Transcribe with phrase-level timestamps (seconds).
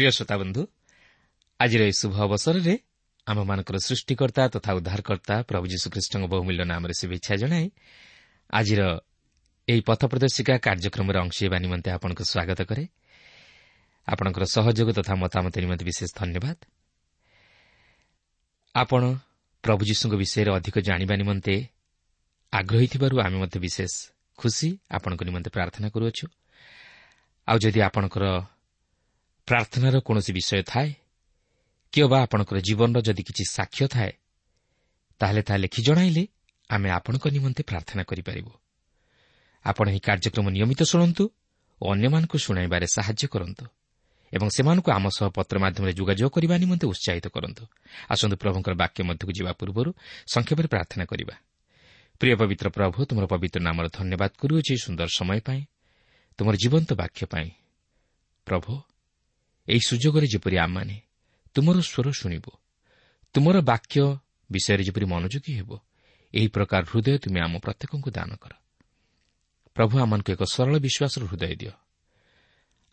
[0.00, 0.62] ପ୍ରିୟ ଶ୍ରୋତା ବନ୍ଧୁ
[1.60, 2.74] ଆଜିର ଏହି ଶୁଭ ଅବସରରେ
[3.26, 7.66] ଆମମାନଙ୍କର ସୃଷ୍ଟିକର୍ତ୍ତା ତଥା ଉଦ୍ଧାରକର୍ତ୍ତା ପ୍ରଭୁ ଯୀଶୁଖ୍ରୀଷ୍ଟଙ୍କ ବହୁମୂଲ୍ୟ ନାମରେ ଶୁଭେଚ୍ଛା ଜଣାଇ
[8.50, 8.80] ଆଜିର
[9.68, 12.84] ଏହି ପଥ ପ୍ରଦର୍ଶିକା କାର୍ଯ୍ୟକ୍ରମରେ ଅଂଶ ହେବା ନିମନ୍ତେ ଆପଣଙ୍କୁ ସ୍ୱାଗତ କରେ।
[14.08, 16.56] ଆପଣଙ୍କର ସହଯୋଗ ତଥା ମତାମତ ନିମନ୍ତେ ବିଶେଷ ଧନ୍ୟବାଦ।
[18.74, 19.02] ଆପଣ
[19.64, 21.54] ପ୍ରଭୁ ଯୀଶୁଙ୍କ ବିଷୟରେ ଅଧିକ ଜାଣିବା ନିମନ୍ତେ
[22.52, 23.92] ଆଗ୍ରହୀ ଥିବାରୁ ଆମେ ମଧ୍ୟ ବିଶେଷ
[24.38, 26.24] ଖୁସି ଆପଣଙ୍କ ନିମନ୍ତେ ପ୍ରାର୍ଥନା କରୁଅଛୁ।
[27.48, 28.24] ଆଉ ଯଦି ଆପଣଙ୍କର
[29.50, 30.90] ପ୍ରାର୍ଥନାର କୌଣସି ବିଷୟ ଥାଏ?
[31.92, 34.12] କିମ୍ବା ଆପଣଙ୍କର ଜୀବନର ଯଦି କିଛି ସାକ୍ଷ୍ୟ ଥାଏ
[35.20, 36.22] ତାହେଲେ ତାହା ଲେଖି ଜଣାଇଲେ
[36.70, 38.52] ଆମେ ଆପଣଙ୍କ ନିମନ୍ତେ ପ୍ରାର୍ଥନା କରିପାରିବୁ।
[39.64, 41.24] ଆପଣ ଏହି କାର୍ଯ୍ୟକ୍ରମ ନିୟମିତ ଶୁଣନ୍ତୁ
[41.80, 43.64] ଓ ଅନ୍ୟମାନଙ୍କୁ ଶୁଣାଇବାରେ ସାହାଯ୍ୟ କରନ୍ତୁ
[44.32, 47.62] ଏବଂ ସେମାନଙ୍କୁ ଆମ ସହ ପତ୍ର ମାଧ୍ୟମରେ ଯୋଗାଯୋଗ କରିବା ନିମନ୍ତେ ଉତ୍ସାହିତ କରନ୍ତୁ।
[48.12, 49.90] ଆସନ୍ତୁ ପ୍ରଭୁଙ୍କର ବାକ୍ୟ ମଧ୍ୟକୁ ଯିବା ପୂର୍ବରୁ
[50.34, 51.34] ସଂକ୍ଷେପରେ ପ୍ରାର୍ଥନା କରିବା।
[52.20, 55.60] ପ୍ରିୟ ପବିତ୍ର ପ୍ରଭୁ ତୁମର ପବିତ୍ର ନାମର ଧନ୍ୟବାଦ କରୁଅଛି ସୁନ୍ଦର ସମୟ ପାଇଁ
[56.38, 57.48] ତୁମର ଜୀବନ୍ତ ବାକ୍ୟ ପାଇଁ।
[58.46, 58.72] ପ୍ରଭୁ
[59.68, 61.00] ଏହି ସୁଯୋଗରେ ଯେପରି ଆମମାନେ
[61.54, 62.52] ତୁମର ସ୍ୱର ଶୁଣିବୁ
[63.34, 64.18] ତୁମର ବାକ୍ୟ
[64.52, 65.78] ବିଷୟରେ ଯେପରି ମନୋଯୋଗୀ ହେବ
[66.34, 68.52] ଏହି ପ୍ରକାର ହୃଦୟ ତୁମେ ଆମ ପ୍ରତ୍ୟେକଙ୍କୁ ଦାନ କର।
[69.74, 71.72] ପ୍ରଭୁ ଆମମାନଙ୍କୁ ଏକ ସରଳ ବିଶ୍ୱାସର ହୃଦୟ ଦିଅ।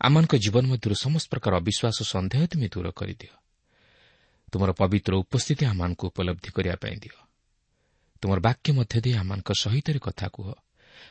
[0.00, 3.34] ଆମମାନଙ୍କ ଜୀବନ ମଧ୍ୟରୁ ସମସ୍ତ ପ୍ରକାର ଅବିଶ୍ୱାସ ସନ୍ଦେହ ତୁମେ ଦୂର କରିଦିଅ।
[4.52, 7.16] ତୁମର ପବିତ୍ର ଉପସ୍ଥିତି ଆମମାନଙ୍କୁ ଉପଲବ୍ଧି କରିବା ପାଇଁ ଦିଅ।
[8.22, 10.52] ତୁମର ବାକ୍ୟ ମଧ୍ୟ ଦେଇ ଆମମାନଙ୍କ ସହିତ କଥା କୁହ।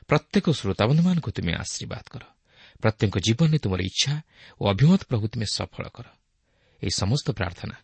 [0.08, 2.37] ପ୍ରତ୍ୟେକ ଶ୍ରୋତାବନ୍ଧୁମାନଙ୍କୁ ତୁମେ ଆଶୀର୍ବାଦ କର।
[2.82, 4.14] ପ୍ରତ୍ୟେକ ଜୀବନରେ ତୁମର ଇଚ୍ଛା
[4.62, 6.06] ଓ ଅଭିମତ ପ୍ରଭୁ ତୁମେ ସଫଳ କର।
[6.84, 7.76] ଏହି ସମସ୍ତ ପ୍ରାର୍ଥନା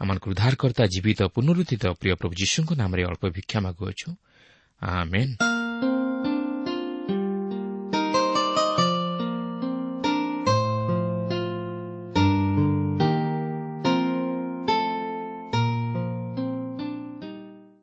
[0.00, 4.08] ଆମମାନଙ୍କୁ ଉଦ୍ଧାରକର୍ତ୍ତା ଜୀବିତ ପୁନରୁଦ୍ଧିତ ପ୍ରିୟ ପ୍ରଭୁ ଯୀଶୁଙ୍କ ନାମରେ ଅଳ୍ପ ଭିକ୍ଷା ମାଗୁଅଛୁ।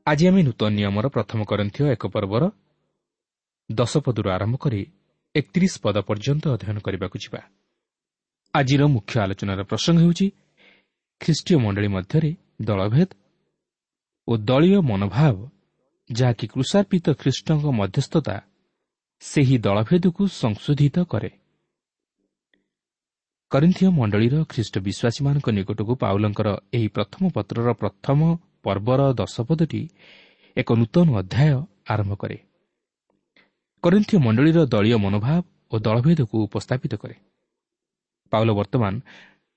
[0.08, 2.44] ଆଜି ଆମେ ନୂତନ ନିୟମର ପ୍ରଥମ କରନ୍ଥୀୟ ଏକ ପର୍ବର
[3.72, 4.82] ଦଶ ପଦରୁ ଆରମ୍ଭ କରି
[5.35, 7.41] ଏକତିରିଶ ପଦ ପର୍ଯ୍ୟନ୍ତ ଅଧ୍ୟୟନ କରିବାକୁ ଯିବା।
[8.53, 10.28] ଆଜିର ମୁଖ୍ୟ ଆଲୋଚନାର ପ୍ରସଙ୍ଗ ହେଉଛି
[11.22, 12.31] ଖ୍ରୀଷ୍ଟୀୟ ମଣ୍ଡଳୀ ମଧ୍ୟରେ
[12.68, 13.09] ଦଳଭେଦ
[14.28, 15.38] ଓ ଦଳୀୟ ମନୋଭାବ
[16.09, 18.35] ଯାହାକି କୃଷାର୍ପିତ ଖ୍ରୀଷ୍ଟଙ୍କ ମଧ୍ୟସ୍ଥତା
[19.22, 21.31] ସେହି ଦଳଭେଦକୁ ସଂଶୋଧିତ କରେ।
[23.52, 28.19] କରିନ୍ଥୀୟ ମଣ୍ଡଳୀର ଖ୍ରୀଷ୍ଟ ବିଶ୍ୱାସୀମାନଙ୍କ ନିକଟକୁ ପାଉଲଙ୍କର ଏହି ପ୍ରଥମ ପତ୍ରର ପ୍ରଥମ
[28.63, 29.81] ପର୍ବର ଦଶପଦଟି
[30.57, 31.56] ଏକ ନୂତନ ଅଧ୍ୟାୟ
[31.94, 32.38] ଆରମ୍ଭ କରେ।
[33.85, 35.41] କରିନ୍ଥୀୟ ମଣ୍ଡଳୀର ଦଳୀୟ ମନୋଭାବ
[35.72, 37.16] ଓ ଦଳଭେଦକୁ ଉପସ୍ଥାପିତ କରେ।
[38.31, 38.93] ପାଉଲ ବର୍ତ୍ତମାନ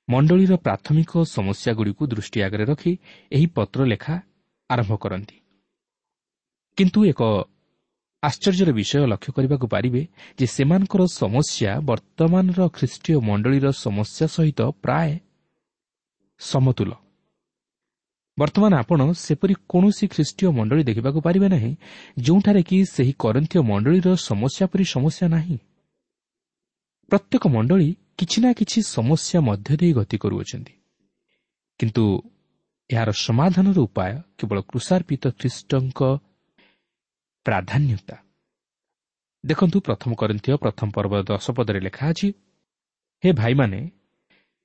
[0.09, 2.93] ମଣ୍ଡଳୀର ପ୍ରାଥମିକ ସମସ୍ୟାଗୁଡ଼ିକୁ ଦୃଷ୍ଟି ଆଗରେ ରଖି
[3.33, 4.15] ଏହି ପତ୍ର ଲେଖା
[4.71, 5.37] ଆରମ୍ଭ କରନ୍ତି।
[6.79, 7.21] କିନ୍ତୁ ଏକ
[8.23, 10.03] ଆଶ୍ଚର୍ଯ୍ୟର ବିଷୟ ଲକ୍ଷ୍ୟ କରିବାକୁ ପାରିବେ
[10.39, 15.11] ଯେ ସେମାନଙ୍କର ସମସ୍ୟା ବର୍ତ୍ତମାନର ଖ୍ରୀଷ୍ଟୀୟ ମଣ୍ଡଳୀର ସମସ୍ୟା ସହିତ ପ୍ରାୟ
[16.41, 16.93] ସମତୁଲ।
[18.39, 21.73] ବର୍ତ୍ତମାନ ଆପଣ ସେପରି କୌଣସି ଖ୍ରୀଷ୍ଟୀୟ ମଣ୍ଡଳୀ ଦେଖିବାକୁ ପାରିବେ ନାହିଁ
[22.19, 25.57] ଯେଉଁଠାରେ କି ସେହି କରନ୍ଥୀୟ ମଣ୍ଡଳୀର ସମସ୍ୟା ପରି ସମସ୍ୟା ନାହିଁ।
[27.11, 27.89] ପ୍ରତ୍ୟେକ ମଣ୍ଡଳୀ
[28.19, 30.75] କିଛି ନା କିଛି ସମସ୍ୟା ମଧ୍ୟ ଦେଇ ଗତି କରୁଅଛନ୍ତି।
[31.81, 32.05] କିନ୍ତୁ
[32.91, 36.01] ଏହାର ସମାଧାନର ଉପାୟ କେବଳ କୃଷାର୍ପିତ ଖ୍ରୀଷ୍ଟଙ୍କ
[37.47, 38.17] ପ୍ରାଧାନ୍ୟତା।
[39.45, 42.29] ଦେଖନ୍ତୁ ପ୍ରଥମ କରିନ୍ଥୀୟ ପ୍ରଥମ ପର୍ବ ଦଶ ପଦରେ ଲେଖା ଅଛି
[43.25, 43.81] ହେ ଭାଇମାନେ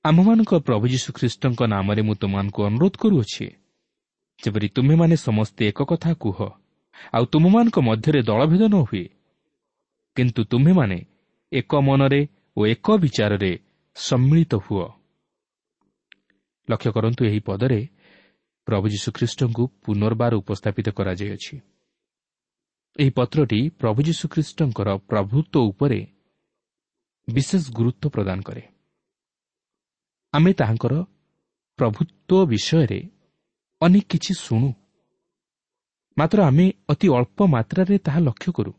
[0.04, 3.46] ଆମ୍ଭମାନଙ୍କ ପ୍ରଭୁ ଯୀଶୁ ଖ୍ରୀଷ୍ଟଙ୍କ ନାମରେ ମୁଁ ତୁମମାନଙ୍କୁ ଅନୁରୋଧ କରୁଅଛି
[4.44, 6.38] ଯେପରି ତୁମେମାନେ ସମସ୍ତେ ଏକ କଥା କୁହ
[7.12, 9.04] ଆଉ ତୁମମାନଙ୍କ ମଧ୍ୟରେ ଦଳଭେଦ ନ ହୁଏ।
[10.16, 10.98] କିନ୍ତୁ ତୁମ୍ଭେମାନେ
[11.52, 12.20] ଏକ ମନରେ
[12.56, 13.52] ଓ ଏକ ବିଚାରରେ
[13.96, 14.86] ସମ୍ମିଳିତ ହୁଅ।
[16.68, 17.80] ଲକ୍ଷ୍ୟ କରନ୍ତୁ ଏହି ପଦରେ
[18.66, 21.54] ପ୍ରଭୁ ଯୀଶୁଖ୍ରୀଷ୍ଟଙ୍କୁ ପୁନର୍ବାର ଉପସ୍ଥାପିତ କରାଯାଇଅଛି।
[23.00, 26.00] ଏହି ପତ୍ରଟି ପ୍ରଭୁ ଯୀଶୁଖ୍ରୀଷ୍ଟଙ୍କର ପ୍ରଭୁତ୍ୱ ଉପରେ
[27.28, 28.62] ବିଶେଷ ଗୁରୁତ୍ୱ ପ୍ରଦାନ କରେ।
[30.32, 30.94] ଆମେ ତାହାଙ୍କର
[31.78, 33.00] ପ୍ରଭୁତ୍ୱ ବିଷୟରେ
[33.84, 34.68] ଅନେକ କିଛି ଶୁଣୁ।
[36.16, 38.72] ମାତ୍ର ଆମେ ଅତି ଅଳ୍ପ ମାତ୍ରାରେ ତାହା ଲକ୍ଷ୍ୟ କରୁ।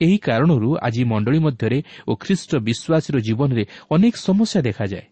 [0.00, 5.06] ଏହି କାରଣରୁ ଆଜି ମଣ୍ଡଳୀ ମଧ୍ୟରେ ଓ ଖ୍ରୀଷ୍ଟ ବିଶ୍ୱାସୀର ଜୀବନରେ ଅନେକ ସମସ୍ୟା ଦେଖାଯାଏ।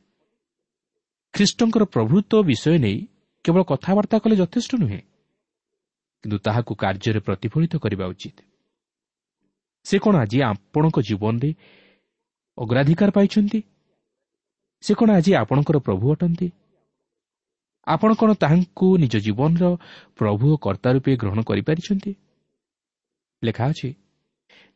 [1.34, 2.98] ଖ୍ରୀଷ୍ଟଙ୍କର ପ୍ରଭୁତ୍ୱ ବିଷୟ ନେଇ
[3.44, 5.00] କେବଳ କଥାବାର୍ତ୍ତା କଲେ ଯଥେଷ୍ଟ ନୁହେଁ
[6.22, 8.38] କିନ୍ତୁ ତାହାକୁ କାର୍ଯ୍ୟରେ ପ୍ରତିଫଳିତ କରିବା ଉଚିତ।
[9.86, 11.50] ସେ କ'ଣ ଆଜି ଆପଣଙ୍କ ଜୀବନରେ
[12.58, 13.60] ଅଗ୍ରାଧିକାର ପାଇଛନ୍ତି?
[14.84, 16.48] ସେ କ'ଣ ଆଜି ଆପଣଙ୍କର ପ୍ରଭୁ ଅଟନ୍ତି?
[17.88, 19.64] ଆପଣ କ'ଣ ତାହାଙ୍କୁ ନିଜ ଜୀବନର
[20.18, 22.12] ପ୍ରଭୁ ଓ କର୍ତ୍ତା ରୂପେ ଗ୍ରହଣ କରିପାରିଛନ୍ତି?
[23.42, 23.88] ଲେଖା ଅଛି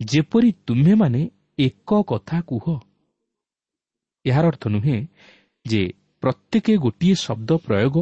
[0.00, 1.20] ଯେପରି ତୁମ୍ଭେମାନେ
[1.58, 2.64] ଏକ କଥା କୁହ।
[4.24, 4.96] ଏହାର ଅର୍ଥ ନୁହେଁ
[5.66, 5.82] ଯେ
[6.22, 7.96] ପ୍ରତ୍ୟେକ ଗୋଟିଏ ଶବ୍ଦ ପ୍ରୟୋଗ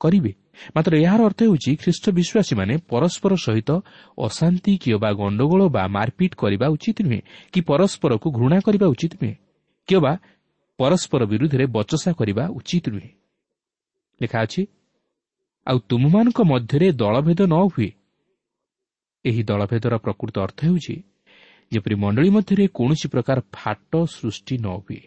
[0.00, 0.32] କରିବେ।
[0.76, 3.70] ମାତ୍ର ଏହାର ଅର୍ଥ ହେଉଛି ଖ୍ରୀଷ୍ଟ ବିଶ୍ୱାସୀମାନେ ପରସ୍ପର ସହିତ
[4.18, 7.20] ଅଶାନ୍ତି କିମ୍ବା ଗଣ୍ଡଗୋଳ ବା ମାରପିଟ୍ କରିବା ଉଚିତ ନୁହେଁ
[7.52, 9.34] କି ପରସ୍ପରକୁ ଘୃଣା କରିବା ଉଚିତ ନୁହେଁ
[9.88, 10.12] କିମ୍ବା
[10.78, 13.10] ପରସ୍ପର ବିରୁଦ୍ଧରେ ବଚସା କରିବା ଉଚିତ ନୁହେଁ।
[14.20, 14.62] ଲେଖା ଅଛି
[15.66, 17.90] ଆଉ ତୁମମାନଙ୍କ ମଧ୍ୟରେ ଦଳଭେଦ ନ ହୁଏ।
[19.24, 20.96] ଏହି ଦଳଭେଦର ପ୍ରକୃତ ଅର୍ଥ ହେଉଛି
[21.72, 25.02] ଯେପରି ମଣ୍ଡଳୀ ମଧ୍ୟରେ କୌଣସି ପ୍ରକାର ଫାଟ ସୃଷ୍ଟି ନ ହୁଏ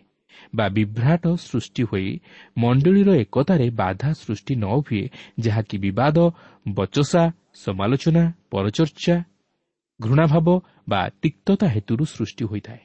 [0.56, 2.10] ବା ବିଭ୍ରାଟ ସୃଷ୍ଟି ହୋଇ
[2.58, 5.04] ମଣ୍ଡଳୀର ଏକତାରେ ବାଧା ସୃଷ୍ଟି ନ ହୁଏ
[5.40, 6.18] ଯାହାକି ବିବାଦ
[6.68, 7.24] ବଚସା
[7.54, 9.16] ସମାଲୋଚନା ପରଚର୍ଚ୍ଚା
[10.00, 10.48] ଘୃଣାଭାବ
[10.90, 12.82] ବା ତିକ୍ତତା ହେତୁରୁ ସୃଷ୍ଟି ହୋଇଥାଏ।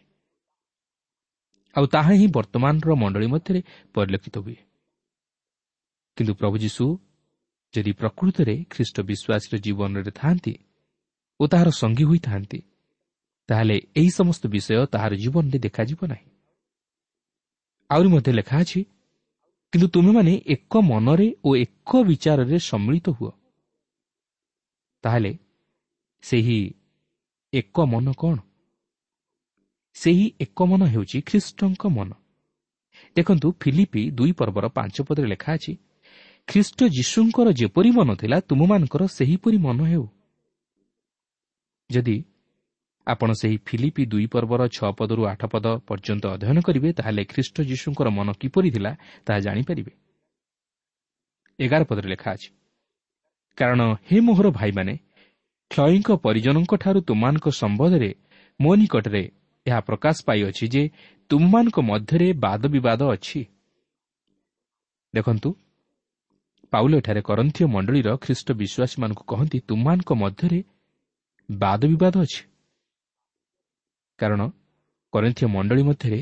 [1.75, 3.61] ଆଉ ତାହା ହିଁ ବର୍ତ୍ତମାନର ମଣ୍ଡଳୀ ମଧ୍ୟରେ
[3.95, 4.57] ପରିଲକ୍ଷିତ ହୁଏ।
[6.23, 6.85] କିନ୍ତୁ ପ୍ରଭୁ ଯୀଶୁ
[7.75, 10.55] ଯଦି ପ୍ରକୃତରେ ଖ୍ରୀଷ୍ଟ ବିଶ୍ୱାସର ଜୀବନରେ ଥାନ୍ତି
[11.41, 12.61] ଓ ତାହାର ସଙ୍ଗୀ ହୋଇଥାନ୍ତି
[13.49, 16.29] ତାହେଲେ ଏହି ସମସ୍ତ ବିଷୟ ତାହାର ଜୀବନରେ ଦେଖାଯିବ ନାହିଁ।
[17.91, 18.81] ଆହୁରି ମଧ୍ୟ ଲେଖା ଅଛି
[19.73, 23.31] କିନ୍ତୁ ତୁମେମାନେ ଏକ ମନରେ ଓ ଏକ ବିଚାରରେ ସମ୍ମିଳିତ ହୁଅ।
[25.05, 25.33] ତାହେଲେ
[26.23, 26.61] ସେହି
[27.53, 28.37] ଏକ ମନ କ'ଣ?
[29.97, 32.11] ସେହି ଏକ ମନ ହେଉଛି ଖ୍ରୀଷ୍ଟଙ୍କ ମନ।
[33.17, 35.73] ଦେଖନ୍ତୁ ଫିଲିପି ଦୁଇ ପର୍ବର ପାଞ୍ଚ ପଦରେ ଲେଖା ଅଛି
[36.49, 40.05] ଖ୍ରୀଷ୍ଟ ଯୀଶୁଙ୍କର ଯେପରି ମନ ଥିଲା ତୁମମାନଙ୍କର ସେହିପରି ମନ ହେଉ।
[41.91, 42.17] ଯଦି
[43.07, 48.09] ଆପଣ ସେହି ଫିଲିପି ଦୁଇ ପର୍ବର ଛଅ ପଦରୁ ଆଠ ପଦ ପର୍ଯ୍ୟନ୍ତ ଅଧ୍ୟୟନ କରିବେ ତାହେଲେ ଖ୍ରୀଷ୍ଟ ଯୀଶୁଙ୍କର
[48.19, 48.93] ମନ କିପରି ଥିଲା
[49.27, 49.93] ତାହା ଜାଣିପାରିବେ।
[51.59, 52.51] ଏଗାର ପଦରେ ଲେଖା ଅଛି
[53.59, 54.95] କାରଣ ହେ ମୋହର ଭାଇମାନେ
[55.71, 58.11] କ୍ଷୟୀଙ୍କ ପରିଜନଙ୍କଠାରୁ ତୁମମାନଙ୍କ ସମ୍ବନ୍ଧରେ
[58.61, 59.23] ମୋ ନିକଟରେ
[59.67, 60.83] ଏହା ପ୍ରକାଶ ପାଇଅଛି ଯେ
[61.31, 63.41] ତୁମମାନଙ୍କ ମଧ୍ୟରେ ବାଦ ବିବାଦ ଅଛି।
[65.15, 65.51] ଦେଖନ୍ତୁ
[66.73, 70.61] ପାଉଲ ଏଠାରେ କରନ୍ଥୀୟ ମଣ୍ଡଳୀର ଖ୍ରୀଷ୍ଟ ବିଶ୍ୱାସୀମାନଙ୍କୁ କହନ୍ତି ତୁମମାନଙ୍କ ମଧ୍ୟରେ
[71.49, 72.43] ବାଦ ବିବାଦ ଅଛି।
[74.19, 74.41] କାରଣ
[75.13, 76.21] କରନ୍ଥୀୟ ମଣ୍ଡଳୀ ମଧ୍ୟରେ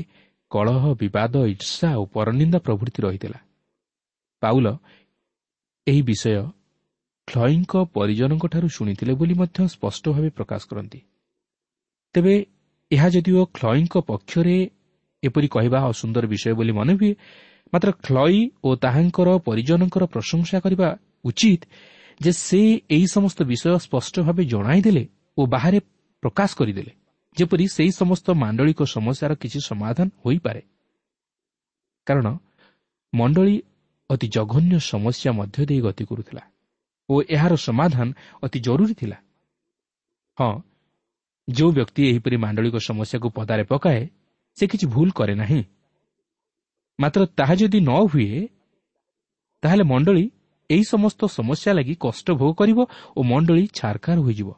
[0.51, 3.39] କଳହ ବିବାଦ ଇର୍ଷା ଓ ପରନିନ୍ଦା ପ୍ରଭୃତି ରହିଥିଲା।
[4.41, 4.67] ପାଉଲ
[5.87, 6.35] ଏହି ବିଷୟ
[7.27, 10.99] ଖ୍ଲୟୀଙ୍କ ପରିଜନଙ୍କଠାରୁ ଶୁଣିଥିଲେ ବୋଲି ମଧ୍ୟ ସ୍ପଷ୍ଟ ଭାବେ ପ୍ରକାଶ କରନ୍ତି।
[12.15, 12.35] ତେବେ
[12.91, 14.57] ଏହା ଯଦିଓ ଖ୍ଲୟୀଙ୍କ ପକ୍ଷରେ
[15.23, 17.11] ଏପରି କହିବା ଅସୁନ୍ଦର ବିଷୟ ବୋଲି ମନେ ହୁଏ
[17.73, 20.87] ମାତ୍ର ଖ୍ଲୟୀ ଓ ତାହାଙ୍କର ପରିଜନଙ୍କର ପ୍ରଶଂସା କରିବା
[21.25, 21.61] ଉଚିତ
[22.21, 22.61] ଯେ ସେ
[22.95, 25.03] ଏହି ସମସ୍ତ ବିଷୟ ସ୍ପଷ୍ଟ ଭାବେ ଜଣାଇଦେଲେ
[25.37, 25.79] ଓ ବାହାରେ
[26.23, 26.93] ପ୍ରକାଶ କରିଦେଲେ
[27.37, 30.61] ଯେପରି ସେହି ସମସ୍ତ ମାଣ୍ଡଳିକ ସମସ୍ୟାର କିଛି ସମାଧାନ ହୋଇପାରେ।
[32.07, 32.27] କାରଣ
[33.13, 33.55] ମଣ୍ଡଳୀ
[34.09, 36.43] ଅତି ଜଘନ୍ୟ ସମସ୍ୟା ମଧ୍ୟ ଦେଇ ଗତି କରୁଥିଲା
[37.09, 38.07] ଓ ଏହାର ସମାଧାନ
[38.43, 39.17] ଅତି ଜରୁରୀ ଥିଲା।
[40.37, 40.53] ହଁ
[41.47, 44.01] ଯେଉଁ ବ୍ୟକ୍ତି ଏହିପରି ମାଣ୍ଡଳିକ ସମସ୍ୟାକୁ ପଦାରେ ପକାଏ
[44.57, 45.61] ସେ କିଛି ଭୁଲ କରେ ନାହିଁ।
[46.99, 48.47] ମାତ୍ର ତାହା ଯଦି ନ ହୁଏ
[49.63, 50.25] ତାହେଲେ ମଣ୍ଡଳୀ
[50.69, 52.79] ଏହି ସମସ୍ତ ସମସ୍ୟା ଲାଗି କଷ୍ଟ ଭୋଗ କରିବ
[53.17, 54.49] ଓ ମଣ୍ଡଳୀ ଛାରଖାର ହୋଇଯିବ।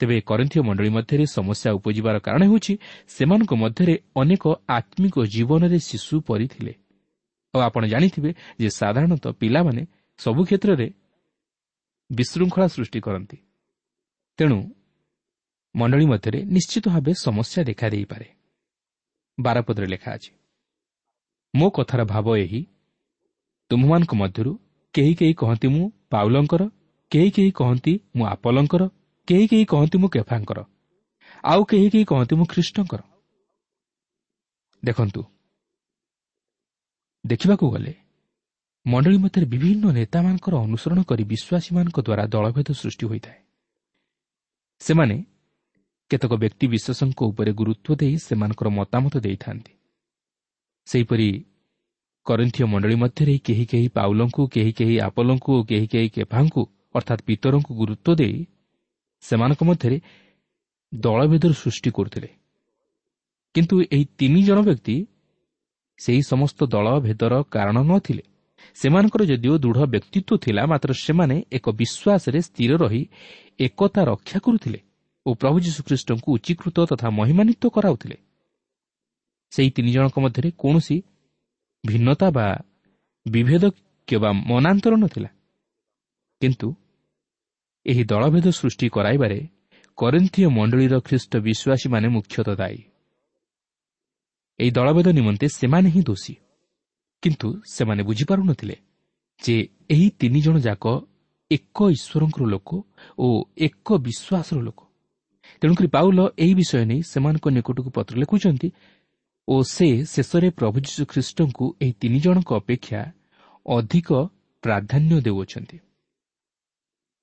[0.00, 2.74] ତେବେ କରନ୍ଥୀୟ ମଣ୍ଡଳୀ ମଧ୍ୟରେ ସମସ୍ୟା ଉପୁଜିବାର କାରଣ ହେଉଛି
[3.08, 6.72] ସେମାନଙ୍କ ମଧ୍ୟରେ ଅନେକ ଆତ୍ମିକ ଜୀବନରେ ଶିଶୁ ପରିଥିଲେ।
[7.54, 9.82] ଆଉ ଆପଣ ଜାଣିଥିବେ ଯେ ସାଧାରଣତଃ ପିଲାମାନେ
[10.18, 10.86] ସବୁ କ୍ଷେତ୍ରରେ
[12.10, 13.38] ବିଶୃଙ୍ଖଳା ସୃଷ୍ଟି କରନ୍ତି।
[14.38, 14.58] ତେଣୁ
[15.74, 18.28] ମଣ୍ଡଳୀ ମଧ୍ୟରେ ନିଶ୍ଚିତ ଭାବେ ସମସ୍ୟା ଦେଖାଦେଇପାରେ।
[19.38, 20.37] ବାରପଦରେ ଲେଖା ଅଛି
[21.54, 22.60] ମୋ କଥାର ଭାବ ଏହି।
[23.70, 24.52] ତୁମମାନଙ୍କ ମଧ୍ୟରୁ
[24.94, 26.62] କେହି କେହି କହନ୍ତି ମୁଁ ପାଉଲଙ୍କର
[27.12, 28.82] କେହି କେହି କହନ୍ତି ମୁଁ ଆପଲଙ୍କର
[29.28, 30.58] କେହି କେହି କହନ୍ତି ମୁଁ କେଫାଙ୍କର
[31.44, 33.00] ଆଉ କେହି କେହି କହନ୍ତି ମୁଁ ଖ୍ରୀଷ୍ଟଙ୍କର।
[34.82, 35.22] ଦେଖନ୍ତୁ
[37.24, 37.94] ଦେଖିବାକୁ ଗଲେ
[38.86, 43.40] ମଣ୍ଡଳୀ ମଧ୍ୟରେ ବିଭିନ୍ନ ନେତାମାନଙ୍କର ଅନୁସରଣ କରି ବିଶ୍ୱାସୀମାନଙ୍କ ଦ୍ୱାରା ଦଳଭେଦ ସୃଷ୍ଟି ହୋଇଥାଏ।
[44.80, 45.16] ସେମାନେ
[46.10, 49.72] କେତେକ ବ୍ୟକ୍ତି ବିଶେଷଙ୍କ ଉପରେ ଗୁରୁତ୍ୱ ଦେଇ ସେମାନଙ୍କର ମତାମତ ଦେଇଥାନ୍ତି।
[50.88, 51.28] ସେହିପରି
[52.26, 56.62] କରିନ୍ଥୀୟ ମଣ୍ଡଳୀ ମଧ୍ୟରେ କେହି କେହି ପାଉଲଙ୍କୁ କେହି କେହି ଆପଲଙ୍କୁ ଓ କେହି କେହି କେଫାଙ୍କୁ
[56.94, 58.36] ଅର୍ଥାତ୍ ପିତରଙ୍କୁ ଗୁରୁତ୍ୱ ଦେଇ
[59.22, 59.96] ସେମାନଙ୍କ ମଧ୍ୟରେ
[60.92, 62.28] ଦଳଭେଦର ସୃଷ୍ଟି କରୁଥିଲେ।
[63.54, 64.96] କିନ୍ତୁ ଏହି ତିନି ଜଣ ବ୍ୟକ୍ତି
[65.98, 68.24] ସେହି ସମସ୍ତ ଦଳଭେଦର କାରଣ ନଥିଲେ।
[68.74, 73.02] ସେମାନଙ୍କର ଯଦିଓ ଦୃଢ଼ ବ୍ୟକ୍ତିତ୍ୱ ଥିଲା ମାତ୍ର ସେମାନେ ଏକ ବିଶ୍ୱାସରେ ସ୍ଥିର ରହି
[73.60, 74.80] ଏକତା ରକ୍ଷା କରୁଥିଲେ
[75.26, 78.16] ଓ ପ୍ରଭୁ ଯୀଶୁଖ୍ରୀଷ୍ଟଙ୍କୁ ଉଚ୍ଚୀକୃତ ତଥା ମହିମାନିତ କରାଉଥିଲେ।
[79.52, 80.96] ସେହି ତିନି ଜଣଙ୍କ ମଧ୍ୟରେ କୌଣସି
[81.84, 82.46] ଭିନ୍ନତା ବା
[83.26, 83.64] ବିଭେଦ
[84.08, 85.30] କିମ୍ବା ମନାନ୍ତର ନଥିଲା।
[86.40, 86.68] କିନ୍ତୁ
[87.86, 89.38] ଏହି ଦଳଭେଦ ସୃଷ୍ଟି କରାଇବାରେ
[89.98, 92.80] କରିନ୍ଥୀୟ ମଣ୍ଡଳୀର ଖ୍ରୀଷ୍ଟ ବିଶ୍ୱାସୀମାନେ ମୁଖ୍ୟତଃ ଦାୟୀ।
[94.58, 96.34] ଏହି ଦଳଭେଦ ନିମନ୍ତେ ସେମାନେ ହିଁ ଦୋଷୀ।
[97.22, 98.76] କିନ୍ତୁ ସେମାନେ ବୁଝିପାରୁନଥିଲେ
[99.40, 99.56] ଯେ
[99.90, 100.84] ଏହି ତିନି ଜଣ ଯାକ
[101.50, 102.70] ଏକ ଈଶ୍ୱରଙ୍କର ଲୋକ
[103.18, 103.26] ଓ
[103.56, 104.80] ଏକ ବିଶ୍ୱାସର ଲୋକ।
[105.62, 108.68] ତେଣୁକରି ପାଉଲ ଏହି ବିଷୟ ନେଇ ସେମାନଙ୍କ ନିକଟକୁ ପତ୍ର ଲେଖୁଛନ୍ତି
[109.48, 113.00] ଓ ସେ ଶେଷରେ ପ୍ରଭୁ ଯୀଶୁ ଖ୍ରୀଷ୍ଟଙ୍କୁ ଏହି ତିନି ଜଣଙ୍କ ଅପେକ୍ଷା
[113.66, 114.08] ଅଧିକ
[114.62, 115.78] ପ୍ରାଧାନ୍ୟ ଦେଉଅଛନ୍ତି।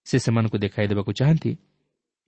[0.07, 1.51] ସେ ସେମାନଙ୍କୁ ଦେଖାଇ ଦେବାକୁ ଚାହାନ୍ତି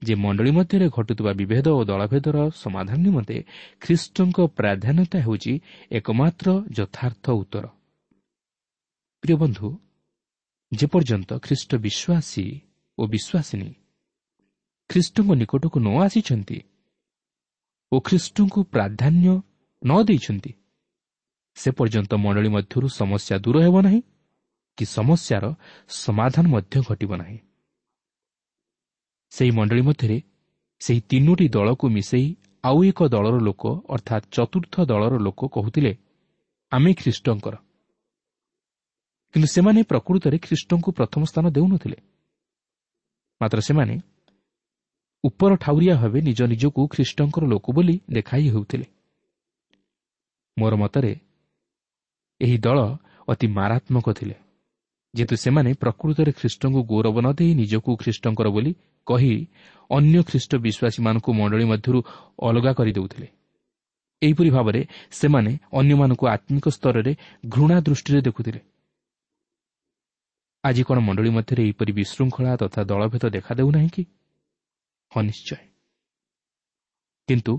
[0.02, 3.38] ଯେ ମଣ୍ଡଳୀ ମଧ୍ୟରେ ଘଟୁଥିବା ବିଭେଦ ଓ ଦଳଭେଦର ସମାଧାନ ନିମନ୍ତେ
[3.82, 5.54] ଖ୍ରୀଷ୍ଟଙ୍କ ପ୍ରାଧାନ୍ୟତା ହେଉଛି
[5.92, 7.66] ଏକମାତ୍ର ଯଥାର୍ଥ ଉତ୍ତର।
[9.24, 9.68] ପ୍ରିୟ ବନ୍ଧୁ
[10.72, 12.46] ଯେପର୍ଯ୍ୟନ୍ତ ଖ୍ରୀଷ୍ଟ ବିଶ୍ୱାସୀ
[12.98, 13.72] ଓ ବିଶ୍ୱାସିନୀ
[14.90, 16.60] ଖ୍ରୀଷ୍ଟଙ୍କ ନିକଟକୁ ନ ଆସିଛନ୍ତି
[17.92, 19.34] ଓ ଖ୍ରୀଷ୍ଟଙ୍କୁ ପ୍ରାଧାନ୍ୟ
[19.82, 20.52] ନ ଦେଇଛନ୍ତି
[21.58, 24.02] ସେ ପର୍ଯ୍ୟନ୍ତ ମଣ୍ଡଳୀ ମଧ୍ୟରୁ ସମସ୍ୟା ଦୂର ହେବ ନାହିଁ
[24.78, 25.46] କି ସମସ୍ୟାର
[25.90, 27.38] ସମାଧାନ ମଧ୍ୟ ଘଟିବ ନାହିଁ।
[29.32, 30.18] ସେହି ମଣ୍ଡଳୀ ମଧ୍ୟରେ
[30.82, 32.26] ସେହି ତିନୋଟି ଦଳକୁ ମିଶାଇ
[32.64, 35.92] ଆଉ ଏକ ଦଳର ଲୋକ ଅର୍ଥାତ୍ ଚତୁର୍ଥ ଦଳର ଲୋକ କହୁଥିଲେ
[36.72, 37.56] ଆମେ ଖ୍ରୀଷ୍ଟଙ୍କର।
[39.34, 41.98] କିନ୍ତୁ ସେମାନେ ପ୍ରକୃତରେ ଖ୍ରୀଷ୍ଟଙ୍କୁ ପ୍ରଥମ ସ୍ଥାନ ଦେଉନଥିଲେ।
[43.42, 43.96] ମାତ୍ର ସେମାନେ
[45.24, 48.86] ଉପର ଠାଉରିଆ ଭାବେ ନିଜ ନିଜକୁ ଖ୍ରୀଷ୍ଟଙ୍କର ଲୋକ ବୋଲି ଦେଖାଇ ହେଉଥିଲେ।
[50.58, 51.14] ମୋର ମତରେ
[52.42, 52.80] ଏହି ଦଳ
[53.28, 54.36] ଅତି ମାରାତ୍ମକ ଥିଲେ
[55.14, 58.72] ଯେହେତୁ ସେମାନେ ପ୍ରକୃତରେ ଖ୍ରୀଷ୍ଟଙ୍କୁ ଗୌରବ ନ ଦେଇ ନିଜକୁ ଖ୍ରୀଷ୍ଟଙ୍କର ବୋଲି
[59.08, 59.34] କହି
[59.90, 62.00] ଅନ୍ୟ ଖ୍ରୀଷ୍ଟ ବିଶ୍ୱାସୀମାନଙ୍କୁ ମଣ୍ଡଳୀ ମଧ୍ୟରୁ
[62.44, 63.28] ଅଲଗା କରିଦେଉଥିଲେ।
[64.22, 67.12] ଏହିପରି ଭାବରେ ସେମାନେ ଅନ୍ୟମାନଙ୍କୁ ଆତ୍ମିକ ସ୍ତରରେ
[67.50, 68.60] ଘୃଣା ଦୃଷ୍ଟିରେ ଦେଖୁଥିଲେ।
[70.64, 74.04] ଆଜି କ'ଣ ମଣ୍ଡଳୀ ମଧ୍ୟରେ ଏହିପରି ବିଶୃଙ୍ଖଳା ତଥା ଦଳଭେଦ ଦେଖାଦେଉନାହିଁ କି?
[75.12, 75.56] ହଁ ନିଶ୍ଚୟ।
[77.28, 77.54] କିନ୍ତୁ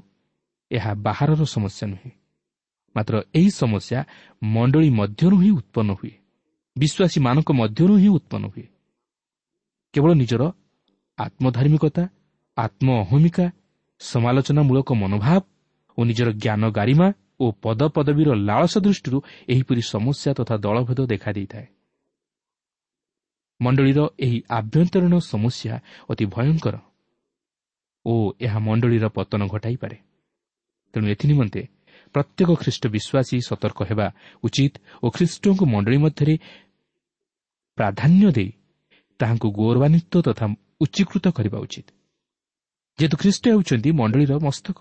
[0.70, 2.17] ଏହା ବାହାରର ସମସ୍ୟା ନୁହେଁ।
[2.98, 4.00] ମାତ୍ର ଏହି ସମସ୍ୟା
[4.48, 6.14] ମଣ୍ଡଳୀ ମଧ୍ୟରୁ ହିଁ ଉତ୍ପନ୍ନ ହୁଏ
[6.76, 8.66] ବିଶ୍ୱାସୀମାନଙ୍କ ମଧ୍ୟରୁ ହିଁ ଉତ୍ପନ୍ନ ହୁଏ
[9.94, 10.42] କେବଳ ନିଜର
[11.18, 12.04] ଆତ୍ମଧାର୍ମିକତା
[12.56, 13.46] ଆତ୍ମ ଅହମିକା
[14.00, 15.42] ସମାଲୋଚନାମୂଳକ ମନୋଭାବ
[15.98, 17.08] ଓ ନିଜର ଜ୍ଞାନ ଗାରିମା
[17.40, 21.66] ଓ ପଦପଦବୀର ଲାଳସ ଦୃଷ୍ଟିରୁ ଏହିପରି ସମସ୍ୟା ତଥା ଦଳଭେଦ ଦେଖାଦେଇଥାଏ
[23.60, 25.74] ମଣ୍ଡଳୀର ଏହି ଆଭ୍ୟନ୍ତରୀଣ ସମସ୍ୟା
[26.10, 26.76] ଅତି ଭୟଙ୍କର
[28.04, 29.96] ଓ ଏହା ମଣ୍ଡଳୀର ପତନ ଘଟାଇପାରେ
[30.94, 31.62] ତେଣୁ ଏଥିନିମନ୍ତେ
[32.14, 34.06] ପ୍ରତ୍ୟେକ ଖ୍ରୀଷ୍ଟ ବିଶ୍ୱାସୀ ସତର୍କ ହେବା
[34.44, 36.34] ଉଚିତ ଓ ଖ୍ରୀଷ୍ଟଙ୍କୁ ମଣ୍ଡଳୀ ମଧ୍ୟରେ
[37.78, 38.50] ପ୍ରାଧାନ୍ୟ ଦେଇ
[39.20, 40.46] ତାହାଙ୍କୁ ଗୌରବାନ୍ୱିତ ତଥା
[40.80, 41.88] ଉଚ୍ଚୀକୃତ କରିବା ଉଚିତ।
[42.98, 44.78] ଯେହେତୁ ଖ୍ରୀଷ୍ଟ ହେଉଛନ୍ତି ମଣ୍ଡଳୀର ମସ୍ତକ।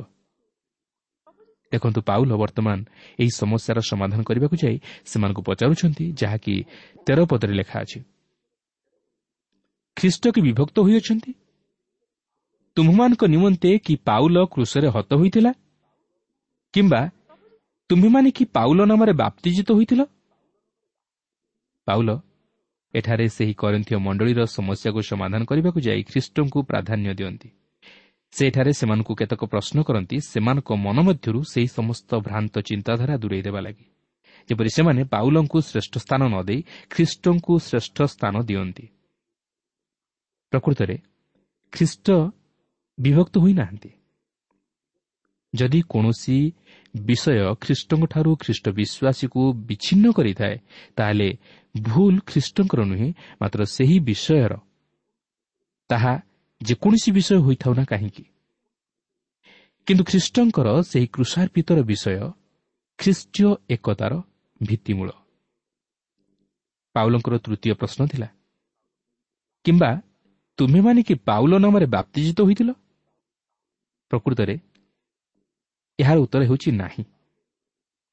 [1.71, 2.77] ଦେଖନ୍ତୁ ପାଉଲ ବର୍ତ୍ତମାନ
[3.19, 6.53] ଏହି ସମସ୍ୟାର ସମାଧାନ କରିବାକୁ ଯାଇ ସେମାନଙ୍କୁ ପଚାରୁଛନ୍ତି ଯାହାକି
[7.05, 7.99] ତେର ପଦରେ ଲେଖା ଅଛି।
[9.97, 11.31] ଖ୍ରୀଷ୍ଟ କି ବିଭକ୍ତ ହୋଇଅଛନ୍ତି?
[12.77, 15.51] ତୁମ୍ଭମାନଙ୍କ ନିମନ୍ତେ କି ପାଉଲ କୃଷରେ ହତ ହୋଇଥିଲା?
[16.73, 17.01] କିମ୍ବା
[17.89, 20.01] ତୁମ୍ଭେମାନେ କି ପାଉଲ ନାମରେ ବାପ୍ତିଜିତ ହୋଇଥିଲ?
[21.87, 22.09] ପାଉଲ
[22.93, 27.49] ଏଠାରେ ସେହି କରିନ୍ଥୀୟ ମଣ୍ଡଳୀର ସମସ୍ୟାକୁ ସମାଧାନ କରିବାକୁ ଯାଇ ଖ୍ରୀଷ୍ଟଙ୍କୁ ପ୍ରାଧାନ୍ୟ ଦିଅନ୍ତି।
[28.33, 33.85] ସେଠାରେ ସେମାନଙ୍କୁ କେତେକ ପ୍ରଶ୍ନ କରନ୍ତି ସେମାନଙ୍କ ମନ ମଧ୍ୟରୁ ସେହି ସମସ୍ତ ଭ୍ରାନ୍ତ ଚିନ୍ତାଧାରା ଦୂରେଇ ଦେବା ଲାଗି।
[34.49, 36.59] ଯେପରି ସେମାନେ ପାଉଲଙ୍କୁ ଶ୍ରେଷ୍ଠ ସ୍ଥାନ ନ ଦେଇ
[36.91, 38.85] ଖ୍ରୀଷ୍ଟଙ୍କୁ ଶ୍ରେଷ୍ଠ ସ୍ଥାନ ଦିଅନ୍ତି।
[40.53, 40.95] ପ୍ରକୃତରେ
[41.73, 42.07] ଖ୍ରୀଷ୍ଟ
[42.97, 43.89] ବିଭକ୍ତ ହୋଇନାହାନ୍ତି
[45.53, 46.37] ଯଦି କୌଣସି
[47.05, 50.55] ବିଷୟ ଖ୍ରୀଷ୍ଟଙ୍କଠାରୁ ଖ୍ରୀଷ୍ଟ ବିଶ୍ୱାସୀକୁ ବିଚ୍ଛିନ୍ନ କରିଥାଏ
[50.97, 51.29] ତାହେଲେ
[51.75, 53.09] ଭୁଲ ଖ୍ରୀଷ୍ଟଙ୍କର ନୁହେଁ
[53.41, 54.53] ମାତ୍ର ସେହି ବିଷୟର।
[55.89, 56.13] ତାହା
[56.61, 58.23] ଯେକୌଣସି ବିଷୟ ହୋଇଥାଉ ନା କାହିଁକି?
[59.87, 62.31] କିନ୍ତୁ ଖ୍ରୀଷ୍ଟଙ୍କର ସେହି କୃଷାର୍ପିତର ବିଷୟ
[62.99, 64.13] ଖ୍ରୀଷ୍ଟୀୟ ଏକତାର
[64.61, 65.09] ଭିତ୍ତିମୂଳ।
[66.95, 68.27] ପାଉଲଙ୍କର ତୃତୀୟ ପ୍ରଶ୍ନ ଥିଲା
[69.65, 69.91] କିମ୍ବା
[70.59, 72.71] ତୁମେମାନେ କି ପାଉଲ ନାମରେ ବାପ୍ତିଜିତ ହୋଇଥିଲ?
[74.11, 74.55] ପ୍ରକୃତରେ
[75.99, 77.03] ଏହାର ଉତ୍ତର ହେଉଛି ନାହିଁ।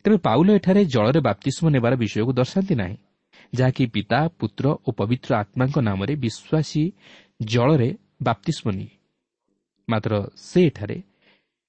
[0.05, 2.97] ତେବେ ପାଉଲ ଏଠାରେ ଜଳରେ ବାପ୍ତିଷ୍ମ ନେବାର ବିଷୟକୁ ଦର୍ଶାନ୍ତି ନାହିଁ
[3.55, 6.83] ଯାହାକି ପିତା ପୁତ୍ର ଓ ପବିତ୍ର ଆତ୍ମାଙ୍କ ନାମରେ ବିଶ୍ୱାସୀ
[7.45, 7.88] ଜଳରେ
[8.23, 8.93] ବାପ୍ତିଷ୍ମ ନିଏ।
[9.88, 10.99] ମାତ୍ର ସେ ଏଠାରେ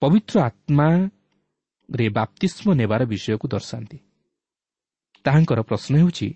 [0.02, 3.98] ପବିତ୍ର ଆତ୍ମାରେ ବାପ୍ତିଷ୍ମ ନେବାର ବିଷୟକୁ ଦର୍ଶାନ୍ତି।
[5.26, 6.28] ତାହାଙ୍କର ପ୍ରଶ୍ନ ହେଉଛି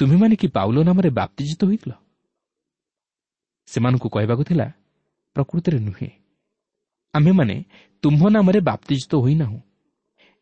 [0.00, 1.92] ତୁମେମାନେ କି ପାଉଲ ନାମରେ ବାପ୍ତିଜିତ ହୋଇଥିଲ?
[3.68, 4.66] ସେମାନଙ୍କୁ କହିବାକୁ ଥିଲା
[5.36, 6.10] ପ୍ରକୃତରେ ନୁହେଁ।
[7.18, 7.56] ଆମ୍ଭେମାନେ
[8.02, 9.60] ତୁମ୍ଭ ନାମରେ ବାପ୍ତିଜିତ ହୋଇନାହୁଁ।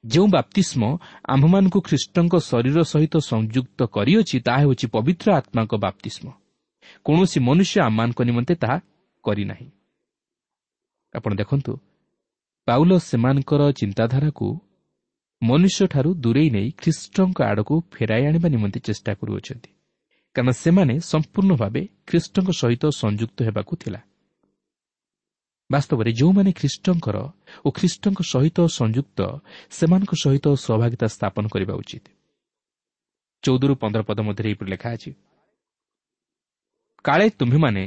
[0.04, 0.82] ଯେଉଁ ବାପ୍ତିଷ୍ମ
[1.28, 6.26] ଆମ୍ଭମାନଙ୍କୁ ଖ୍ରୀଷ୍ଟଙ୍କ ଶରୀର ସହିତ ସଂଯୁକ୍ତ କରିଅଛି ତାହା ହେଉଛି ପବିତ୍ର ଆତ୍ମାଙ୍କ ବାପ୍ତିଷ୍ମ
[7.06, 8.76] କୌଣସି ମନୁଷ୍ୟ ଆମମାନଙ୍କ ନିମନ୍ତେ ତାହା
[9.24, 9.68] କରିନାହିଁ।
[11.14, 11.72] ଆପଣ ଦେଖନ୍ତୁ
[12.68, 14.46] ପାଉଲ ସେମାନଙ୍କର ଚିନ୍ତାଧାରାକୁ
[15.42, 19.70] ମନୁଷ୍ୟଠାରୁ ଦୂରେଇ ନେଇ ଖ୍ରୀଷ୍ଟଙ୍କ ଆଡ଼କୁ ଫେରାଇ ଆଣିବା ନିମନ୍ତେ ଚେଷ୍ଟା କରୁଅଛନ୍ତି।
[20.36, 24.00] କାରଣ ସେମାନେ ସମ୍ପୂର୍ଣ୍ଣ ଭାବେ ଖ୍ରୀଷ୍ଟଙ୍କ ସହିତ ସଂଯୁକ୍ତ ହେବାକୁ ଥିଲା।
[25.70, 27.16] ବାସ୍ତବରେ ଯେଉଁମାନେ ଖ୍ରୀଷ୍ଟଙ୍କର
[27.66, 29.18] ଓ ଖ୍ରୀଷ୍ଟଙ୍କ ସହିତ ସଂଯୁକ୍ତ
[29.70, 32.04] ସେମାନଙ୍କ ସହିତ ସହଭାଗିତା ସ୍ଥାପନ କରିବା ଉଚିତ।
[33.44, 35.10] ଚଉଦରୁ ପନ୍ଦର ପଦ ମଧ୍ୟରେ ଏହିପରି ଲେଖା ଅଛି
[37.04, 37.82] କାଳେ ତୁମ୍ଭେମାନେ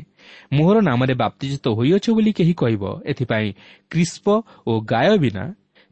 [0.55, 3.47] ମୋହର ନାମରେ ବାପ୍ତିଜିତ ହୋଇଅଛ ବୋଲି କେହି କହିବ ଏଥିପାଇଁ
[3.91, 4.25] କ୍ରିସ୍ପ
[4.67, 5.43] ଓ ଗାୟ ବିନା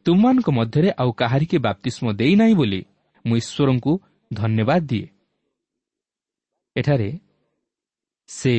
[0.06, 2.82] ତୁମମାନଙ୍କ ମଧ୍ୟରେ ଆଉ କାହାରିକି ବାପ୍ତିଷ୍ମ ଦେଇନାହିଁ ବୋଲି
[3.26, 3.92] ମୁଁ ଈଶ୍ୱରଙ୍କୁ
[4.32, 5.08] ଧନ୍ୟବାଦ ଦିଏ।
[6.76, 7.10] ଏଠାରେ
[8.30, 8.54] ସେ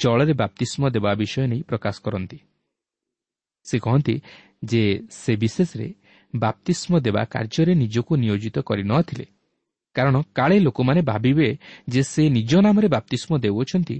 [0.00, 2.38] ଜଳରେ ବାପ୍ତିଷ୍ମ ଦେବା ବିଷୟ ନେଇ ପ୍ରକାଶ କରନ୍ତି।
[3.64, 4.14] ସେ କହନ୍ତି
[4.64, 5.88] ଯେ ସେ ବିଶେଷରେ
[6.34, 9.26] ବାପ୍ତିଷ୍ମ ଦେବା କାର୍ଯ୍ୟରେ ନିଜକୁ ନିୟୋଜିତ କରିନଥିଲେ
[9.96, 11.48] କାରଣ କାଳେ ଲୋକମାନେ ଭାବିବେ
[11.88, 13.96] ଯେ ସେ ନିଜ ନାମରେ ବାପ୍ତିଷ୍ମ ଦେଉଅଛନ୍ତି।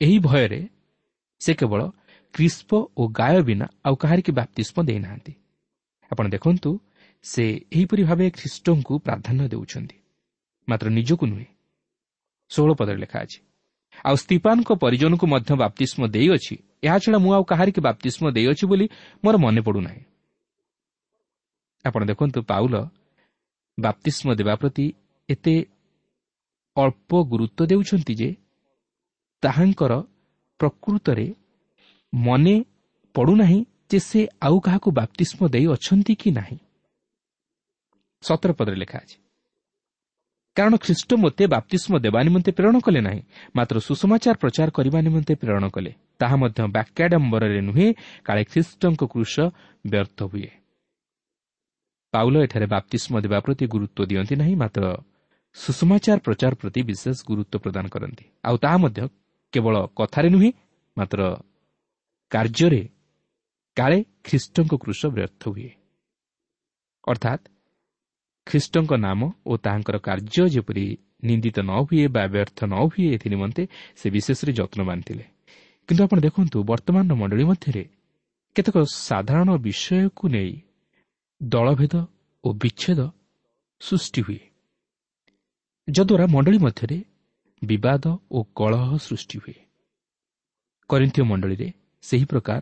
[0.00, 0.60] ଏହି ଭୟରେ
[1.40, 1.80] ସେ କେବଳ
[2.34, 5.32] କ୍ରିସ୍ପ ଓ ଗାୟ ବିନା ଆଉ କାହାରିକି ବାପ୍ତିଷ୍ମ ଦେଇନାହାନ୍ତି।
[6.10, 6.70] ଆପଣ ଦେଖନ୍ତୁ
[7.24, 9.96] ସେ ଏହିପରି ଭାବେ ଖ୍ରୀଷ୍ଟଙ୍କୁ ପ୍ରାଧାନ୍ୟ ଦେଉଛନ୍ତି।
[10.68, 11.48] ମାତ୍ର ନିଜକୁ ନୁହେଁ।
[12.50, 13.38] ଷୋହଳ ପଦରେ ଲେଖା ଅଛି
[14.04, 18.86] ଆଉ ସ୍ତିପାନଙ୍କ ପରିଜନକୁ ମଧ୍ୟ ବାପ୍ତିଷ୍ମ ଦେଇଅଛି। ଏହାଛଡ଼ା ମୁଁ ଆଉ କାହାରିକି ବାପ୍ତିଷ୍ମ ଦେଇଅଛି ବୋଲି
[19.24, 20.02] ମୋର ମନେ ପଡ଼ୁନାହିଁ।
[21.84, 22.74] ଆପଣ ଦେଖନ୍ତୁ ପାଉଲ
[23.78, 24.86] ବାପ୍ତିଷ୍ମ ଦେବା ପ୍ରତି
[25.28, 25.54] ଏତେ
[26.76, 28.30] ଅଳ୍ପ ଗୁରୁତ୍ୱ ଦେଉଛନ୍ତି ଯେ
[29.42, 29.92] ତାହାଙ୍କର
[30.60, 31.26] ପ୍ରକୃତରେ
[32.12, 32.56] ମନେ
[33.14, 36.58] ପଡ଼ୁନାହିଁ ଯେ ସେ ଆଉ କାହାକୁ ବାପ୍ତିଷ୍ମ ଦେଇଅଛନ୍ତି କି ନାହିଁ।
[38.22, 39.16] ସତର ପଦରେ ଲେଖା ଅଛି
[40.58, 43.20] କାରଣ ଖ୍ରୀଷ୍ଟ ମୋତେ ବାପ୍ତିଷ୍ମ ଦେବା ନିମନ୍ତେ ପ୍ରେରଣ କଲେ ନାହିଁ
[43.56, 47.88] ମାତ୍ର ସୁଷମାଚାର ପ୍ରଚାର କରିବା ନିମନ୍ତେ ପ୍ରେରଣ କଲେ। ତାହା ମଧ୍ୟ ବାକ୍ୟାଡମ୍ବରରେ ନୁହେଁ
[48.26, 49.34] କାଳେ ଖ୍ରୀଷ୍ଟଙ୍କ କୃଷ
[49.86, 50.50] ବ୍ୟର୍ଥ ହୁଏ।
[52.14, 54.82] ପାଉଲ ଏଠାରେ ବାପ୍ତିଷ୍ମ ଦେବା ପ୍ରତି ଗୁରୁତ୍ୱ ଦିଅନ୍ତି ନାହିଁ ମାତ୍ର
[55.56, 59.00] ସୁଷମାଚାର ପ୍ରଚାର ପ୍ରତି ବିଶେଷ ଗୁରୁତ୍ୱ ପ୍ରଦାନ କରନ୍ତି। ଆଉ ତାହା ମଧ୍ୟ
[59.52, 60.50] କେବଳ କଥାରେ ନୁହେଁ
[60.96, 61.20] ମାତ୍ର
[62.32, 62.82] କାର୍ଯ୍ୟରେ
[63.76, 65.70] କାଳେ ଖ୍ରୀଷ୍ଟଙ୍କ କୃଷ ବ୍ୟର୍ଥ ହୁଏ।
[67.04, 67.42] ଅର୍ଥାତ୍
[68.48, 70.84] ଖ୍ରୀଷ୍ଟଙ୍କ ନାମ ଓ ତାହାଙ୍କର କାର୍ଯ୍ୟ ଯେପରି
[71.24, 73.62] ନିନ୍ଦିତ ନ ହୁଏ ବା ବ୍ୟର୍ଥ ନ ହୁଏ ଏଥି ନିମନ୍ତେ
[73.96, 75.24] ସେ ବିଶେଷରେ ଯତ୍ନବାନ ଥିଲେ
[75.88, 77.84] କିନ୍ତୁ ଆପଣ ଦେଖନ୍ତୁ ବର୍ତ୍ତମାନର ମଣ୍ଡଳୀ ମଧ୍ୟରେ
[78.56, 80.52] କେତେକ ସାଧାରଣ ବିଷୟକୁ ନେଇ
[81.40, 81.94] ଦଳଭେଦ
[82.44, 83.00] ଓ ବିଚ୍ଛେଦ
[83.80, 84.40] ସୃଷ୍ଟି ହୁଏ
[85.88, 86.98] ଯଦ୍ୱାରା ମଣ୍ଡଳୀ ମଧ୍ୟରେ
[87.62, 89.56] ବିବାଦ ଓ କଳହ ସୃଷ୍ଟି ହୁଏ।
[90.90, 91.68] କରିନ୍ଥୀୟ ମଣ୍ଡଳୀରେ
[92.04, 92.60] ସେହି ପ୍ରକାର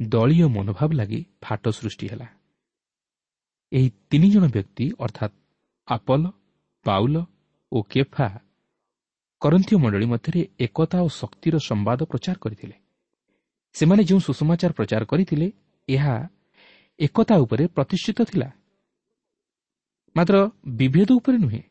[0.00, 2.26] ଦଳୀୟ ମନୋଭାବ ଲାଗି ଫାଟ ସୃଷ୍ଟି ହେଲା।
[3.72, 5.34] ଏହି ତିନି ଜଣ ବ୍ୟକ୍ତି ଅର୍ଥାତ୍
[5.88, 6.30] ଆପଲ
[6.86, 7.16] ପାଉଲ
[7.72, 8.28] ଓ କେଫା
[9.40, 12.76] କରନ୍ଥୀୟ ମଣ୍ଡଳୀ ମଧ୍ୟରେ ଏକତା ଓ ଶକ୍ତିର ସମ୍ବାଦ ପ୍ରଚାର କରିଥିଲେ
[13.74, 15.52] ସେମାନେ ଯେଉଁ ସୁସମାଚାର ପ୍ରଚାର କରିଥିଲେ
[15.88, 16.28] ଏହା
[16.98, 18.48] ଏକତା ଉପରେ ପ୍ରତିଷ୍ଠିତ ଥିଲା।
[20.16, 20.36] ମାତ୍ର
[20.68, 21.62] ବିଭେଦ ଉପରେ ନୁହେଁ।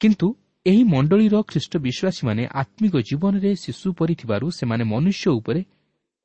[0.00, 0.26] କିନ୍ତୁ
[0.66, 5.64] ଏହି ମଣ୍ଡଳୀର ଖ୍ରୀଷ୍ଟ ବିଶ୍ୱାସୀମାନେ ଆତ୍ମିକ ଜୀବନରେ ଶିଶୁ ପରିଥିବାରୁ ସେମାନେ ମନୁଷ୍ୟ ଉପରେ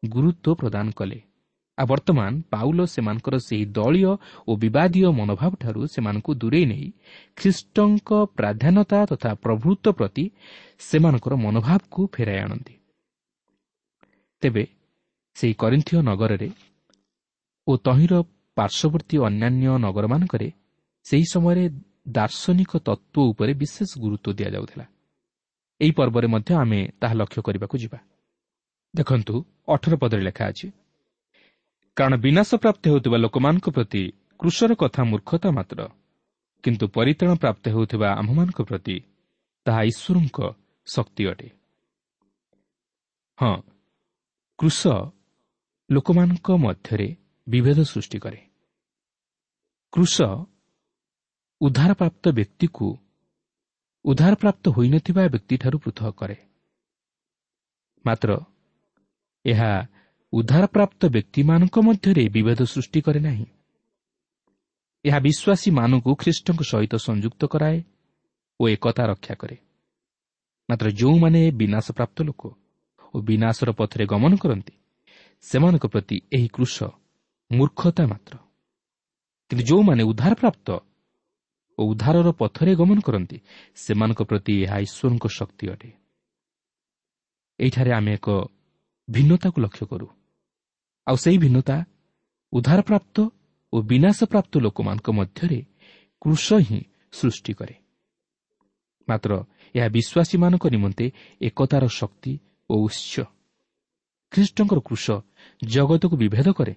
[0.05, 1.28] ଗୁରୁତ୍ୱ ପ୍ରଦାନ କଲେ।
[1.79, 4.03] ଆଉ ବର୍ତ୍ତମାନ ପାଉଲ ସେମାନଙ୍କର ସେହି ଦଳୀୟ
[4.47, 6.87] ଓ ବିବାଦୀୟ ମନୋଭାବଠାରୁ ସେମାନଙ୍କୁ ଦୂରେଇ ନେଇ
[7.37, 10.25] ଖ୍ରୀଷ୍ଟଙ୍କ ପ୍ରାଧାନ୍ୟତା ତଥା ପ୍ରଭୃତ୍ୱ ପ୍ରତି
[10.79, 12.75] ସେମାନଙ୍କର ମନୋଭାବକୁ ଫେରାଇ ଆଣନ୍ତି।
[14.41, 14.63] ତେବେ
[15.35, 16.49] ସେହି କରିନ୍ଥୀୟ ନଗରରେ
[17.67, 18.13] ଓ ତହିଁର
[18.57, 20.47] ପାର୍ଶ୍ୱବର୍ତ୍ତୀ ଅନ୍ୟାନ୍ୟ ନଗରମାନଙ୍କରେ
[21.05, 21.63] ସେହି ସମୟରେ
[22.17, 24.85] ଦାର୍ଶନିକ ତତ୍ତ୍ୱ ଉପରେ ବିଶେଷ ଗୁରୁତ୍ୱ ଦିଆଯାଉଥିଲା।
[25.81, 27.99] ଏହି ପର୍ବରେ ମଧ୍ୟ ଆମେ ତାହା ଲକ୍ଷ୍ୟ କରିବାକୁ ଯିବା।
[28.93, 29.35] ଦେଖନ୍ତୁ
[29.73, 30.67] ଅଠର ପଦରେ ଲେଖା ଅଛି
[31.99, 34.03] କାରଣ ବିନାଶ ପ୍ରାପ୍ତ ହେଉଥିବା ଲୋକମାନଙ୍କ ପ୍ରତି
[34.39, 35.79] କୃଷର କଥା ମୂର୍ଖତା ମାତ୍ର।
[36.63, 38.95] କିନ୍ତୁ ପରିତ୍ରାଣ ପ୍ରାପ୍ତ ହେଉଥିବା ଆମ୍ଭମାନଙ୍କ ପ୍ରତି
[39.65, 40.37] ତାହା ଈଶ୍ୱରଙ୍କ
[40.87, 41.49] ଶକ୍ତି ଅଟେ।
[43.37, 43.55] ହଁ
[44.59, 44.81] କୃଷ
[45.89, 47.15] ଲୋକମାନଙ୍କ ମଧ୍ୟରେ
[47.47, 48.41] ବିଭେଦ ସୃଷ୍ଟି କରେ।
[49.93, 50.15] କୃଷ
[51.61, 52.87] ଉଦ୍ଧାରପ୍ରାପ୍ତ ବ୍ୟକ୍ତିକୁ
[54.05, 56.37] ଉଦ୍ଧାରପ୍ରାପ୍ତ ହୋଇନଥିବା ବ୍ୟକ୍ତିଠାରୁ ପୃଥକ କରେ।
[58.05, 58.29] ମାତ୍ର
[59.45, 59.71] ଏହା
[60.33, 63.45] ଉଦ୍ଧାରପ୍ରାପ୍ତ ବ୍ୟକ୍ତିମାନଙ୍କ ମଧ୍ୟରେ ବିଭେଦ ସୃଷ୍ଟି କରେ ନାହିଁ।
[65.05, 67.83] ଏହା ବିଶ୍ୱାସୀମାନଙ୍କୁ ଖ୍ରୀଷ୍ଟଙ୍କ ସହିତ ସଂଯୁକ୍ତ କରାଏ
[68.59, 69.57] ଓ ଏକତା ରକ୍ଷା କରେ।
[70.69, 72.41] ମାତ୍ର ଯେଉଁମାନେ ବିନାଶପ୍ରାପ୍ତ ଲୋକ
[73.13, 74.73] ଓ ବିନାଶର ପଥରେ ଗମନ କରନ୍ତି
[75.41, 76.83] ସେମାନଙ୍କ ପ୍ରତି ଏହି କୃଷ
[77.51, 78.33] ମୂର୍ଖତା ମାତ୍ର।
[79.49, 80.67] କିନ୍ତୁ ଯେଉଁମାନେ ଉଦ୍ଧାରପ୍ରାପ୍ତ
[81.77, 83.37] ଓ ଉଦ୍ଧାରର ପଥରେ ଗମନ କରନ୍ତି
[83.75, 85.89] ସେମାନଙ୍କ ପ୍ରତି ଏହା ଈଶ୍ୱରଙ୍କ ଶକ୍ତି ଅଟେ।
[87.59, 88.27] ଏହିଠାରେ ଆମେ ଏକ
[89.09, 90.18] ଭିନ୍ନତାକୁ ଲକ୍ଷ୍ୟ କରୁ।
[91.09, 91.77] ଆଉ ସେହି ଭିନ୍ନତା
[92.53, 93.17] ଉଦ୍ଧାରପ୍ରାପ୍ତ
[93.73, 95.59] ଓ ବିନାଶପ୍ରାପ୍ତ ଲୋକମାନଙ୍କ ମଧ୍ୟରେ
[96.21, 96.79] କୃଷ ହିଁ
[97.13, 97.75] ସୃଷ୍ଟି କରେ।
[99.07, 99.31] ମାତ୍ର
[99.75, 101.05] ଏହା ବିଶ୍ୱାସୀମାନଙ୍କ ନିମନ୍ତେ
[101.41, 102.33] ଏକତାର ଶକ୍ତି
[102.69, 103.13] ଓ ଉତ୍ସ।
[104.31, 105.05] ଖ୍ରୀଷ୍ଟଙ୍କର କୃଷ
[105.65, 106.73] ଜଗତକୁ ବିଭେଦ କରେ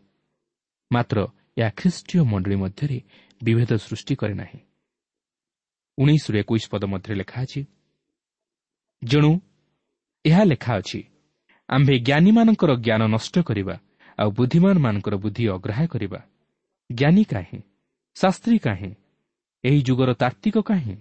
[0.90, 1.18] ମାତ୍ର
[1.58, 2.98] ଏହା ଖ୍ରୀଷ୍ଟୀୟ ମଣ୍ଡଳୀ ମଧ୍ୟରେ
[3.40, 4.60] ବିଭେଦ ସୃଷ୍ଟି କରେ ନାହିଁ।
[5.98, 7.60] ଉଣେଇଶରୁ ଏକୋଇଶ ପଦ ମଧ୍ୟରେ ଲେଖା ଅଛି
[9.02, 9.30] ଯେଣୁ
[10.24, 11.00] ଏହା ଲେଖା ଅଛି
[11.68, 13.74] ଆମ୍ଭେ ଜ୍ଞାନୀମାନଙ୍କର ଜ୍ଞାନ ନଷ୍ଟ କରିବା
[14.22, 16.20] ଆଉ ବୁଦ୍ଧିମାନମାନଙ୍କର ବୁଦ୍ଧି ଅଗ୍ରାହ୍ୟ କରିବା।
[16.90, 17.60] ଜ୍ଞାନୀ କାହିଁ?
[18.16, 18.90] ଶାସ୍ତ୍ରୀ କାହିଁ?
[19.64, 20.96] ଏହି ଯୁଗର ତାର୍ତ୍ତିକ କାହିଁ?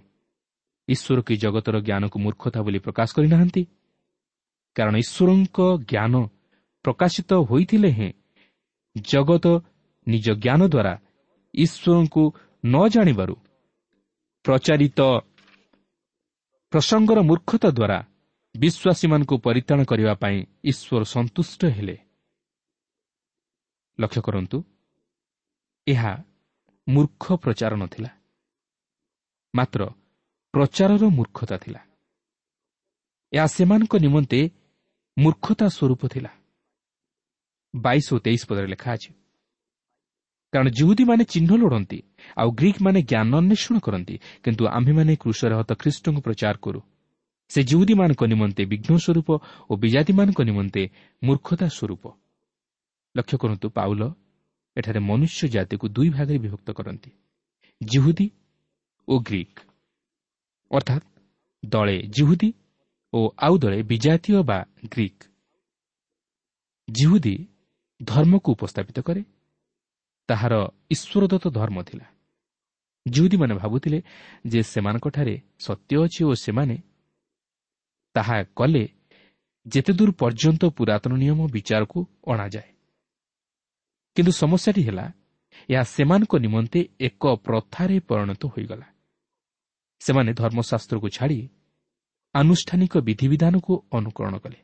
[0.88, 3.62] ଈଶ୍ୱର କି ଜଗତର ଜ୍ଞାନକୁ ମୂର୍ଖତା ବୋଲି ପ୍ରକାଶ କରିନାହାନ୍ତି?
[4.76, 5.58] କାରଣ ଈଶ୍ୱରଙ୍କ
[5.90, 6.14] ଜ୍ଞାନ
[6.84, 8.10] ପ୍ରକାଶିତ ହୋଇଥିଲେ ହେଁ
[8.96, 9.46] ଜଗତ
[10.06, 10.94] ନିଜ ଜ୍ଞାନ ଦ୍ୱାରା
[11.54, 12.22] ଈଶ୍ୱରଙ୍କୁ
[12.64, 13.34] ନ ଜାଣିବାରୁ
[14.44, 15.00] ପ୍ରଚାରିତ
[16.72, 17.98] ପ୍ରସଙ୍ଗର ମୂର୍ଖତା ଦ୍ୱାରା
[18.54, 21.96] ବିଶ୍ୱାସୀମାନଙ୍କୁ ପରିତ୍ରାଣ କରିବା ପାଇଁ ଈଶ୍ୱର ସନ୍ତୁଷ୍ଟ ହେଲେ।
[23.98, 24.58] ଲକ୍ଷ୍ୟ କରନ୍ତୁ
[25.86, 26.12] ଏହା
[26.86, 28.10] ମୂର୍ଖ ପ୍ରଚାର ନଥିଲା।
[29.54, 29.80] ମାତ୍ର
[30.54, 31.80] ପ୍ରଚାରର ମୂର୍ଖତା ଥିଲା।
[33.32, 34.40] ଏହା ସେମାନଙ୍କ ନିମନ୍ତେ
[35.16, 36.30] ମୂର୍ଖତା ସ୍ୱରୂପ ଥିଲା।
[37.74, 39.10] ବାଇଶ ଓ ତେଇଶ ପଦରେ ଲେଖା ଅଛି
[40.52, 41.98] କାରଣ ଜୁହୁଦୀମାନେ ଚିହ୍ନ ଲୋଡ଼ନ୍ତି
[42.36, 46.80] ଆଉ ଗ୍ରୀକ୍ ମାନେ ଜ୍ଞାନ ଅନ୍ୱେଷଣ କରନ୍ତି କିନ୍ତୁ ଆମ୍ଭେମାନେ କୃଷରେ ହତ ଖ୍ରୀଷ୍ଟଙ୍କୁ ପ୍ରଚାର କରୁ।
[47.50, 49.28] ସେ ଜୁହୁଦୀମାନଙ୍କ ନିମନ୍ତେ ବିଘ୍ନ ସ୍ୱରୂପ
[49.70, 50.82] ଓ ବିଜାତିମାନଙ୍କ ନିମନ୍ତେ
[51.22, 52.04] ମୂର୍ଖତା ସ୍ୱରୂପ।
[53.14, 54.02] ଲକ୍ଷ୍ୟ କରନ୍ତୁ ପାଉଲ
[54.76, 57.10] ଏଠାରେ ମନୁଷ୍ୟ ଜାତିକୁ ଦୁଇ ଭାଗରେ ବିଭକ୍ତ କରନ୍ତି
[57.80, 58.26] ଜିହୁଦୀ
[59.08, 59.58] ଓ ଗ୍ରୀକ୍
[60.70, 61.06] ଅର୍ଥାତ୍
[61.62, 62.50] ଦଳେ ଜିହୁଦୀ
[63.12, 64.58] ଓ ଆଉ ଦଳେ ବିଜାତୀୟ ବା
[64.94, 65.22] ଗ୍ରୀକ୍
[66.88, 67.36] ଜିହୁଦୀ
[68.00, 69.22] ଧର୍ମକୁ ଉପସ୍ଥାପିତ କରେ
[70.28, 70.54] ତାହାର
[70.90, 72.06] ଈଶ୍ୱରଦତ୍ତ ଧର୍ମ ଥିଲା।
[73.06, 73.98] ଜିହୁଦୀମାନେ ଭାବୁଥିଲେ
[74.46, 76.76] ଯେ ସେମାନଙ୍କଠାରେ ସତ୍ୟ ଅଛି ଓ ସେମାନେ
[78.14, 78.84] ତାହା କଲେ
[79.66, 82.70] ଯେତେଦୂର ପର୍ଯ୍ୟନ୍ତ ପୁରାତନ ନିୟମ ବିଚାରକୁ ଅଣାଯାଏ।
[84.16, 85.06] କିନ୍ତୁ ସମସ୍ୟାଟି ହେଲା
[85.70, 88.86] ଏହା ସେମାନଙ୍କ ନିମନ୍ତେ ଏକ ପ୍ରଥାରେ ପରିଣତ ହୋଇଗଲା।
[90.00, 91.40] ସେମାନେ ଧର୍ମଶାସ୍ତ୍ରକୁ ଛାଡ଼ି
[92.34, 94.58] ଆନୁଷ୍ଠାନିକ ବିଧିବିଧାନକୁ ଅନୁକରଣ କଲେ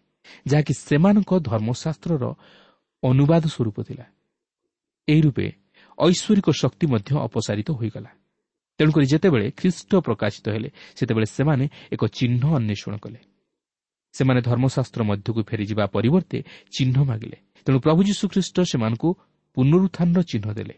[0.47, 2.25] ଯାହାକି ସେମାନଙ୍କ ଧର୍ମଶାସ୍ତ୍ରର
[3.03, 4.07] ଅନୁବାଦ ସ୍ୱରୂପ ଥିଲା।
[5.09, 5.47] ଏହି ରୂପେ
[5.99, 8.11] ଐଶ୍ୱରିକ ଶକ୍ତି ମଧ୍ୟ ଅପସାରିତ ହୋଇଗଲା।
[8.79, 13.21] ତେଣୁକରି ଯେତେବେଳେ ଖ୍ରୀଷ୍ଟ ପ୍ରକାଶିତ ହେଲେ ସେତେବେଳେ ସେମାନେ ଏକ ଚିହ୍ନ ଅନ୍ୱେଷଣ କଲେ।
[14.15, 16.39] ସେମାନେ ଧର୍ମଶାସ୍ତ୍ର ମଧ୍ୟକୁ ଫେରିଯିବା ପରିବର୍ତ୍ତେ
[16.77, 19.09] ଚିହ୍ନ ମାଗିଲେ। ତେଣୁ ପ୍ରଭୁ ଯୀଶୁଖ୍ରୀଷ୍ଟ ସେମାନଙ୍କୁ
[19.59, 20.77] ପୁନରୁତ୍ଥାନର ଚିହ୍ନ ଦେଲେ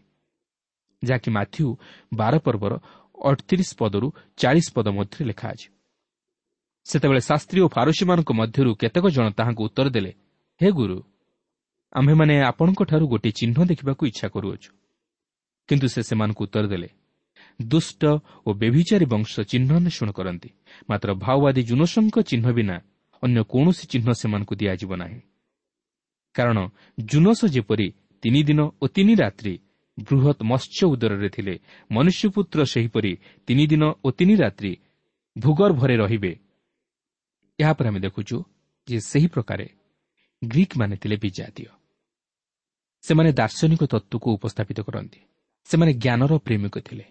[1.03, 1.67] ଯାହାକି ମାଥ୍ୟୁ
[2.13, 2.73] ବାର ପର୍ବର
[3.15, 4.09] ଅଠତିରିଶ ପଦରୁ
[4.41, 5.69] ଚାଳିଶ ପଦ ମଧ୍ୟରେ ଲେଖା ଅଛି।
[6.87, 10.13] ସେତେବେଳେ ଶାସ୍ତ୍ରୀ ଓ ଫାରୋସୀମାନଙ୍କ ମଧ୍ୟରୁ କେତେକ ଜଣ ତାହାଙ୍କୁ ଉତ୍ତର ଦେଲେ
[10.61, 10.99] ହେ ଗୁରୁ
[11.93, 14.71] ଆମ୍ଭେମାନେ ଆପଣଙ୍କଠାରୁ ଗୋଟିଏ ଚିହ୍ନ ଦେଖିବାକୁ ଇଚ୍ଛା କରୁଅଛୁ।
[15.69, 16.89] କିନ୍ତୁ ସେ ସେମାନଙ୍କୁ ଉତ୍ତର ଦେଲେ
[17.61, 18.03] ଦୁଷ୍ଟ
[18.47, 20.51] ଓ ବେଭିଚାରୀ ବଂଶ ଚିହ୍ନ ଅନ୍ୱେଷଣ କରନ୍ତି
[20.91, 22.77] ମାତ୍ର ଭାଓବାଦୀ ଜୁନସଙ୍କ ଚିହ୍ନ ବିନା
[23.23, 25.21] ଅନ୍ୟ କୌଣସି ଚିହ୍ନ ସେମାନଙ୍କୁ ଦିଆଯିବ ନାହିଁ।
[26.35, 26.59] କାରଣ
[27.11, 27.87] ଜୁନସ ଯେପରି
[28.23, 29.59] ତିନି ଦିନ ଓ ତିନି ରାତ୍ରି
[30.01, 31.59] ବୃହତ୍ ମତ୍ସ୍ୟ ଉଦରରେ ଥିଲେ।
[31.91, 34.77] ମନୁଷ୍ୟପୁତ୍ର ସେହିପରି ତିନି ଦିନ ଓ ତିନି ରାତ୍ରି
[35.39, 36.39] ଭୂଗର୍ଭରେ ରହିବେ।
[37.59, 38.45] ଏହାପରେ ଆମେ ଦେଖୁଛୁ
[38.89, 39.69] ଯେ ସେହି ପ୍ରକାରେ
[40.45, 41.67] ଗ୍ରୀକ୍ ମାନେ ଥିଲେ ବିଜାତୀୟ।
[43.03, 45.21] ସେମାନେ ଦାର୍ଶନିକ ତତ୍ତ୍ୱକୁ ଉପସ୍ଥାପିତ କରନ୍ତି।
[45.65, 47.05] ସେମାନେ ଜ୍ଞାନର ପ୍ରେମିକ ଥିଲେ।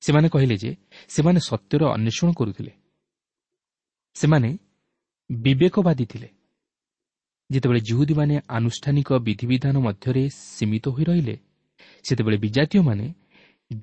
[0.00, 0.76] ସେମାନେ କହିଲେ ଯେ
[1.08, 2.72] ସେମାନେ ସତ୍ୟର ଅନ୍ୱେଷଣ କରୁଥିଲେ।
[4.14, 4.58] ସେମାନେ
[5.30, 6.28] ବିବେକବାଦୀ ଥିଲେ।
[7.52, 11.34] ଯେତେବେଳେ ଜୁହୁଦୀମାନେ ଆନୁଷ୍ଠାନିକ ବିଧିବିଧାନ ମଧ୍ୟରେ ସୀମିତ ହୋଇ ରହିଲେ
[12.04, 13.06] ସେତେବେଳେ ବିଜାତୀୟମାନେ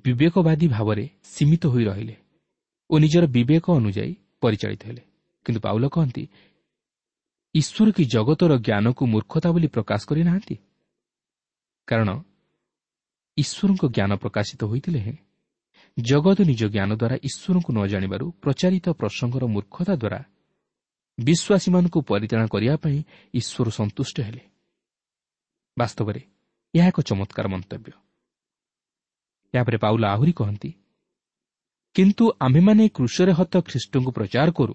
[0.04, 1.04] ବିବେକବାଦୀ ଭାବରେ
[1.34, 2.14] ସୀମିତ ହୋଇ ରହିଲେ
[2.90, 5.02] ଓ ନିଜର ବିବେକ ଅନୁଯାୟୀ ପରିଚାଳିତ ହେଲେ।
[5.46, 6.22] କିନ୍ତୁ ପାଉଲ କହନ୍ତି
[7.54, 10.56] ଈଶ୍ୱର କି ଜଗତର ଜ୍ଞାନକୁ ମୂର୍ଖତା ବୋଲି ପ୍ରକାଶ କରିନାହାନ୍ତି
[11.88, 12.10] କାରଣ
[13.36, 15.16] ଈଶ୍ୱରଙ୍କ ଜ୍ଞାନ ପ୍ରକାଶିତ ହୋଇଥିଲେ ହେଁ
[15.96, 20.20] ଜଗତ ନିଜ ଜ୍ଞାନ ଦ୍ୱାରା ଈଶ୍ୱରଙ୍କୁ ନ ଜାଣିବାରୁ ପ୍ରଚାରିତ ପ୍ରସଙ୍ଗର ମୂର୍ଖତା ଦ୍ୱାରା
[21.20, 22.98] ବିଶ୍ୱାସୀମାନଙ୍କୁ ପରିତ୍ରାଣ କରିବା ପାଇଁ
[23.34, 24.42] ଈଶ୍ୱର ସନ୍ତୁଷ୍ଟ ହେଲେ।
[25.76, 26.20] ବାସ୍ତବରେ
[26.74, 27.92] ଏହା ଏକ ଚମତ୍କାର ମନ୍ତବ୍ୟ।
[29.54, 30.70] ଏହାପରେ ପାଉଲ ଆହୁରି କହନ୍ତି
[31.96, 34.74] କିନ୍ତୁ ଆମ୍ଭେମାନେ କୃଷରେ ହତ ଖ୍ରୀଷ୍ଟଙ୍କୁ ପ୍ରଚାର କରୁ।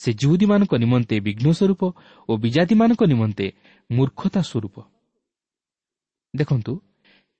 [0.00, 1.82] ସେ ଜୁହୁଦୀମାନଙ୍କ ନିମନ୍ତେ ବିଘ୍ନ ସ୍ୱରୂପ
[2.28, 3.46] ଓ ବିଜାତିମାନଙ୍କ ନିମନ୍ତେ
[3.90, 4.76] ମୂର୍ଖତା ସ୍ୱରୂପ
[6.34, 6.72] ଦେଖନ୍ତୁ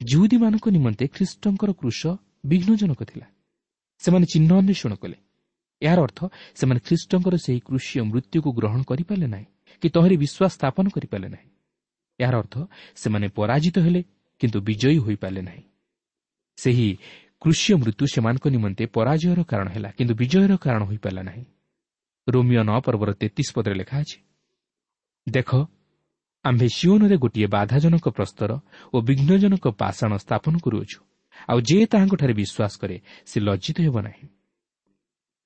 [0.00, 2.00] ଜୁହୁଦୀମାନଙ୍କ ନିମନ୍ତେ ଖ୍ରୀଷ୍ଟଙ୍କର କୃଷ
[2.46, 3.26] ବିଘ୍ନଜନକ ଥିଲା।
[4.02, 5.16] ସେମାନେ ଚିହ୍ନ ଅନ୍ୱେଷଣ କଲେ।
[5.82, 6.20] ଏହାର ଅର୍ଥ
[6.58, 9.46] ସେମାନେ ଖ୍ରୀଷ୍ଟଙ୍କର ସେହି କୃଷିୟ ମୃତ୍ୟୁକୁ ଗ୍ରହଣ କରିପାରିଲେ ନାହିଁ
[9.82, 11.48] କି ତହରି ବିଶ୍ୱାସ ସ୍ଥାପନ କରିପାରିଲେ ନାହିଁ।
[12.18, 12.54] ଏହାର ଅର୍ଥ
[12.96, 14.00] ସେମାନେ ପରାଜିତ ହେଲେ
[14.40, 15.62] କିନ୍ତୁ ବିଜୟୀ ହୋଇପାରିଲେ ନାହିଁ।
[16.58, 16.88] ସେହି
[17.42, 21.44] କୃଷିୟ ମୃତ୍ୟୁ ସେମାନଙ୍କ ନିମନ୍ତେ ପରାଜୟର କାରଣ ହେଲା କିନ୍ତୁ ବିଜୟର କାରଣ ହୋଇପାରିଲା ନାହିଁ।
[22.26, 24.18] ରୋମିଓ ନଅ ପର୍ବର ତେତିଶ ପଦରେ ଲେଖା ଅଛି
[25.26, 25.50] ଦେଖ
[26.44, 28.50] ଆମ୍ଭେ ସିଓନରେ ଗୋଟିଏ ବାଧାଜନକ ପ୍ରସ୍ତର
[28.94, 30.98] ଓ ବିଘ୍ନଜନକ ପାଷାଣ ସ୍ଥାପନ କରୁଅଛୁ
[31.48, 34.26] ଆଉ ଯେ ତାହାଙ୍କଠାରେ ବିଶ୍ୱାସ କରେ ସେ ଲଜ୍ଜିତ ହେବ ନାହିଁ।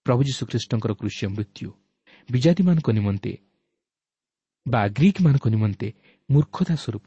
[0.07, 1.69] ପ୍ରଭୁ ଯୀଶୁଖ୍ରୀଷ୍ଟଙ୍କର କୃଷି ମୃତ୍ୟୁ
[2.29, 3.33] ବିଜାତିମାନଙ୍କ ନିମନ୍ତେ
[4.67, 5.89] ବା ଗ୍ରୀକ୍ମାନଙ୍କ ନିମନ୍ତେ
[6.29, 7.07] ମୂର୍ଖତା ସ୍ୱରୂପ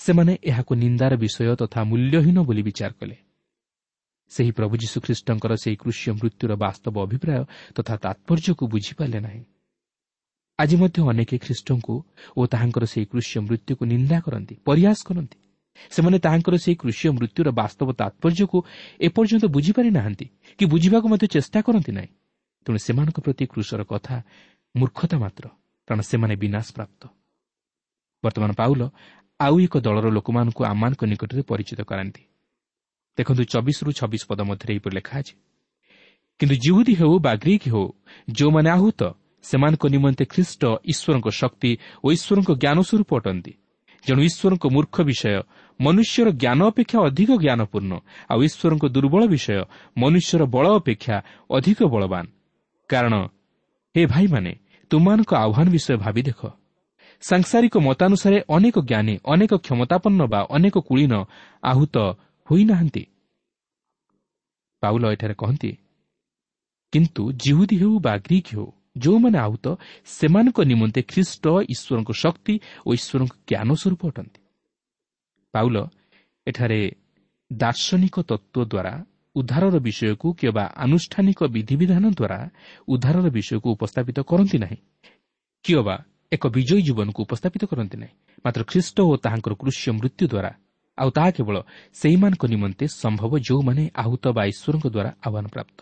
[0.00, 3.16] ସେମାନେ ଏହାକୁ ନିନ୍ଦାର ବିଷୟ ତଥା ମୂଲ୍ୟହୀନ ବୋଲି ବିଚାର କଲେ
[4.32, 7.42] ସେହି ପ୍ରଭୁ ଯୀଶୁଖ୍ରୀଷ୍ଟଙ୍କର ସେହି କୃଷି ମୃତ୍ୟୁର ବାସ୍ତବ ଅଭିପ୍ରାୟ
[7.76, 9.42] ତଥା ତାତ୍ପର୍ଯ୍ୟକୁ ବୁଝିପାରିଲେ ନାହିଁ
[10.58, 11.94] ଆଜି ମଧ୍ୟ ଅନେକ ଖ୍ରୀଷ୍ଟଙ୍କୁ
[12.36, 15.38] ଓ ତାହାଙ୍କର ସେହି କୃଷି ମୃତ୍ୟୁକୁ ନିନ୍ଦା କରନ୍ତି ପରିହାସ କରନ୍ତି
[15.92, 18.58] ସେମାନେ ତାହାଙ୍କର ସେହି କୃଷି ମୃତ୍ୟୁର ବାସ୍ତବ ତାତ୍ପର୍ଯ୍ୟକୁ
[19.00, 20.26] ଏପର୍ଯ୍ୟନ୍ତ ବୁଝିପାରି ନାହାନ୍ତି
[20.58, 22.10] କି ବୁଝିବାକୁ ମଧ୍ୟ ଚେଷ୍ଟା କରନ୍ତି ନାହିଁ
[22.68, 24.16] ତେଣୁ ସେମାନଙ୍କ ପ୍ରତି କୃଷର କଥା
[24.74, 25.44] ମୂର୍ଖତା ମାତ୍ର
[25.88, 27.02] କାରଣ ସେମାନେ ବିନାଶ ପ୍ରାପ୍ତ
[28.22, 28.82] ବର୍ତ୍ତମାନ ପାଉଲ
[29.40, 32.22] ଆଉ ଏକ ଦଳର ଲୋକମାନଙ୍କୁ ଆମମାନଙ୍କ ନିକଟରେ ପରିଚିତ କରାନ୍ତି।
[33.18, 35.34] ଦେଖନ୍ତୁ ଚବିଶରୁ ଛବିଶ ପଦ ମଧ୍ୟରେ ଏହିପରି ଲେଖା ଅଛି।
[36.40, 37.86] କିନ୍ତୁ ଜିହୁଦୀ ହେଉ ବା ଗ୍ରୀକ୍ ହେଉ
[38.36, 39.00] ଯେଉଁମାନେ ଆହୁତ
[39.44, 41.70] ସେମାନଙ୍କ ନିମନ୍ତେ ଖ୍ରୀଷ୍ଟ ଈଶ୍ୱରଙ୍କ ଶକ୍ତି
[42.04, 43.52] ଓ ଈଶ୍ୱରଙ୍କ ଜ୍ଞାନ ସ୍ୱରୂପ ଅଟନ୍ତି।
[44.04, 45.34] ଜଣୁ ଈଶ୍ୱରଙ୍କ ମୂର୍ଖ ବିଷୟ
[45.80, 47.92] ମନୁଷ୍ୟର ଜ୍ଞାନ ଅପେକ୍ଷା ଅଧିକ ଜ୍ଞାନପୂର୍ଣ୍ଣ
[48.32, 49.58] ଆଉ ଈଶ୍ୱରଙ୍କ ଦୁର୍ବଳ ବିଷୟ
[49.96, 51.16] ମନୁଷ୍ୟର ବଳ ଅପେକ୍ଷା
[51.56, 52.24] ଅଧିକ ବଳବାନ।
[52.90, 53.14] କାରଣ
[53.94, 54.52] ହେ ଭାଇମାନେ
[54.90, 56.40] ତୁମମାନଙ୍କ ଆହ୍ୱାନ ବିଷୟ ଭାବି ଦେଖ।
[57.22, 61.14] ସାଂସାରିକ ମତାନୁସାରେ ଅନେକ ଜ୍ଞାନୀ ଅନେକ କ୍ଷମତାପନ୍ନ ବା ଅନେକ କୁଳୀନ
[61.62, 61.96] ଆହୁତ
[62.48, 63.02] ହୋଇନାହାନ୍ତି
[64.82, 65.70] ପାଉଲ ଏଠାରେ କହନ୍ତି
[66.92, 68.66] କିନ୍ତୁ ଜିହୁଦୀ ହେଉ ବା ଗ୍ରୀକ୍ ହେଉ
[69.02, 69.66] ଯେଉଁମାନେ ଆହୁତ
[70.08, 72.54] ସେମାନଙ୍କ ନିମନ୍ତେ ଖ୍ରୀଷ୍ଟ ଈଶ୍ୱରଙ୍କ ଶକ୍ତି
[72.86, 74.40] ଓ ଈଶ୍ୱରଙ୍କ ଜ୍ଞାନ ସ୍ୱରୂପ ଅଟନ୍ତି।
[75.54, 75.76] ପାଉଲ
[76.46, 76.80] ଏଠାରେ
[77.50, 78.94] ଦାର୍ଶନିକ ତତ୍ତ୍ୱ ଦ୍ୱାରା
[79.38, 82.38] ଉଦ୍ଧାରର ବିଷୟକୁ କିମ୍ବା ଆନୁଷ୍ଠାନିକ ବିଧିବିଧାନ ଦ୍ୱାରା
[82.88, 84.78] ଉଦ୍ଧାରର ବିଷୟକୁ ଉପସ୍ଥାପିତ କରନ୍ତି ନାହିଁ।
[85.64, 85.96] କିମ୍ବା
[86.32, 90.50] ଏକ ବିଜୟୀ ଜୀବନକୁ ଉପସ୍ଥାପିତ କରନ୍ତି ନାହିଁ। ମାତ୍ର ଖ୍ରୀଷ୍ଟ ଓ ତାହାଙ୍କର କୃଷ୍ୟ ମୃତ୍ୟୁ ଦ୍ୱାରା
[90.98, 91.56] ଆଉ ତାହା କେବଳ
[92.00, 95.78] ସେହିମାନଙ୍କ ନିମନ୍ତେ ସମ୍ଭବ ଯେଉଁମାନେ ଆହୁତ ବା ଈଶ୍ୱରଙ୍କ ଦ୍ୱାରା ଆହ୍ୱାନ ପ୍ରାପ୍ତ।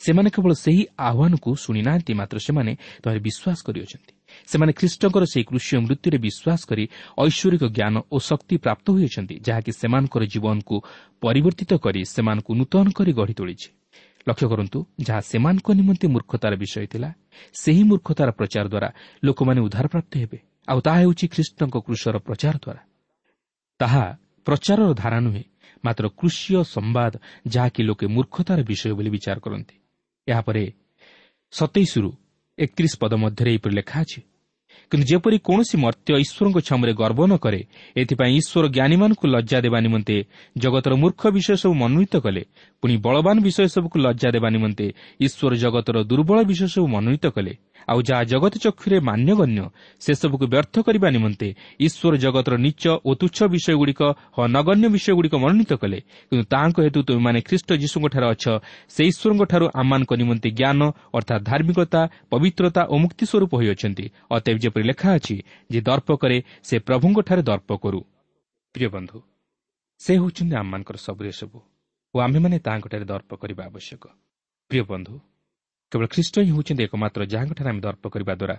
[0.00, 2.72] ସେମାନେ କେବଳ ସେହି ଆହ୍ୱାନକୁ ଶୁଣିନାହାନ୍ତି ମାତ୍ର ସେମାନେ
[3.02, 4.15] ତମେ ବିଶ୍ୱାସ କରିଅଛନ୍ତି।
[4.50, 6.84] ସେମାନେ ଖ୍ରୀଷ୍ଟଙ୍କର ସେହି କୃଷି ମୃତ୍ୟୁରେ ବିଶ୍ୱାସ କରି
[7.26, 10.76] ଐଶ୍ୱରିକ ଜ୍ଞାନ ଓ ଶକ୍ତି ପ୍ରାପ୍ତ ହୋଇଅଛନ୍ତି ଯାହାକି ସେମାନଙ୍କର ଜୀବନକୁ
[11.22, 13.68] ପରିବର୍ତ୍ତିତ କରି ସେମାନଙ୍କୁ ନୂତନ କରି ଗଢ଼ି ତୋଳିଛି।
[14.28, 17.10] ଲକ୍ଷ୍ୟ କରନ୍ତୁ ଯାହା ସେମାନଙ୍କ ନିମନ୍ତେ ମୂର୍ଖତାର ବିଷୟ ଥିଲା
[17.54, 18.88] ସେହି ମୂର୍ଖତାର ପ୍ରଚାର ଦ୍ୱାରା
[19.22, 22.82] ଲୋକମାନେ ଉଦ୍ଧାରପ୍ରାପ୍ତ ହେବେ। ଆଉ ତାହା ହେଉଛି ଖ୍ରୀଷ୍ଟଙ୍କ କୃଷର ପ୍ରଚାର ଦ୍ୱାରା।
[23.80, 24.04] ତାହା
[24.46, 25.44] ପ୍ରଚାରର ଧାରା ନୁହେଁ
[25.84, 27.12] ମାତ୍ର କୃଷିୟ ସମ୍ବାଦ
[27.46, 29.74] ଯାହାକି ଲୋକେ ମୂର୍ଖତାର ବିଷୟ ବୋଲି ବିଚାର କରନ୍ତି।
[30.26, 30.64] ଏହାପରେ
[31.52, 32.10] ସତେଇଶରୁ
[32.58, 34.20] ଏକତିରିଶ ପଦ ମଧ୍ୟରେ ଏହିପରି ଲେଖା ଅଛି।
[34.92, 37.60] କିନ୍ତୁ ଯେପରି କୌଣସି ମର୍ତ୍ତ୍ୟ ଈଶ୍ୱରଙ୍କ ଛାମୁରେ ଗର୍ବ ନ କରେ
[37.96, 40.16] ଏଥିପାଇଁ ଈଶ୍ୱର ଜ୍ଞାନୀମାନଙ୍କୁ ଲଜ୍ଜା ଦେବା ନିମନ୍ତେ
[40.56, 42.42] ଜଗତର ମୂର୍ଖ ବିଷୟ ସବୁ ମନୋନୀତ କଲେ
[42.82, 44.86] ପୁଣି ବଳବାନ ବିଷୟ ସବୁକୁ ଲଜ୍ଜା ଦେବା ନିମନ୍ତେ
[45.26, 47.52] ଈଶ୍ୱର ଜଗତର ଦୁର୍ବଳ ବିଷୟ ସବୁ ମନୋନୀତ କଲେ।
[47.90, 49.60] ଆଉ ଯାହା ଜଗତ ଚକ୍ଷୁରେ ମାନ୍ୟଗଣ୍ୟ
[50.02, 51.48] ସେସବୁକୁ ବ୍ୟର୍ଥ କରିବା ନିମନ୍ତେ
[51.86, 54.00] ଈଶ୍ୱର ଜଗତର ନିଚ ଓ ତୁଚ୍ଛ ବିଷୟଗୁଡ଼ିକ
[54.56, 58.44] ନଗଣ୍ୟ ବିଷୟଗୁଡ଼ିକ ମନୋନୀତ କଲେ। କିନ୍ତୁ ତାହାଙ୍କ ହେତୁ ତୁମେମାନେ ଖ୍ରୀଷ୍ଟ ଯୀଶୁଙ୍କଠାରେ ଅଛ
[58.94, 60.80] ସେ ଈଶ୍ୱରଙ୍କଠାରୁ ଆମମାନଙ୍କ ନିମନ୍ତେ ଜ୍ଞାନ
[61.16, 62.00] ଅର୍ଥାତ୍ ଧାର୍ମିକତା
[62.32, 64.04] ପବିତ୍ରତା ଓ ମୁକ୍ତି ସ୍ୱରୂପ ହୋଇଅଛନ୍ତି
[64.36, 65.36] ଅତେବ ଯେପରି ଲେଖା ଅଛି
[65.70, 68.00] ଯେ ଦର୍ପ କରେ ସେ ପ୍ରଭୁଙ୍କଠାରେ ଦର୍ପ କରୁ।
[68.74, 69.18] ପ୍ରିୟ ବନ୍ଧୁ
[70.00, 71.58] ସେ ହେଉଛନ୍ତି ଆମମାନଙ୍କର ସବୁ ଏସବୁ
[72.14, 74.04] ଓ ଆମ୍ଭେମାନେ ତାହାଙ୍କଠାରେ ଦର୍ପ କରିବା ଆବଶ୍ୟକ।
[74.70, 75.14] ପ୍ରିୟ ବନ୍ଧୁ
[75.96, 78.56] କେବଳ ଖ୍ରୀଷ୍ଟ ହିଁ ହେଉଛନ୍ତି ଏକମାତ୍ର ଯାହାଙ୍କଠାରେ ଆମେ ଦର୍ପ କରିବା ଦ୍ୱାରା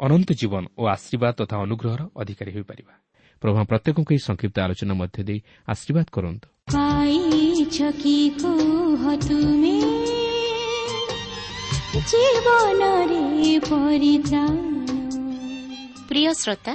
[0.00, 2.94] ଅନନ୍ତ ଜୀବନ ଓ ଆଶୀର୍ବାଦ ତଥା ଅନୁଗ୍ରହର ଅଧିକାରୀ ହୋଇପାରିବା।
[3.42, 6.46] ପ୍ରଭୁ ପ୍ରତ୍ୟେକଙ୍କୁ ଏହି ସଂକ୍ଷିପ୍ତ ଆଲୋଚନା ମଧ୍ୟ ଦେଇ ଆଶୀର୍ବାଦ କରନ୍ତୁ।
[16.08, 16.74] ପ୍ରିୟ ଶ୍ରୋତା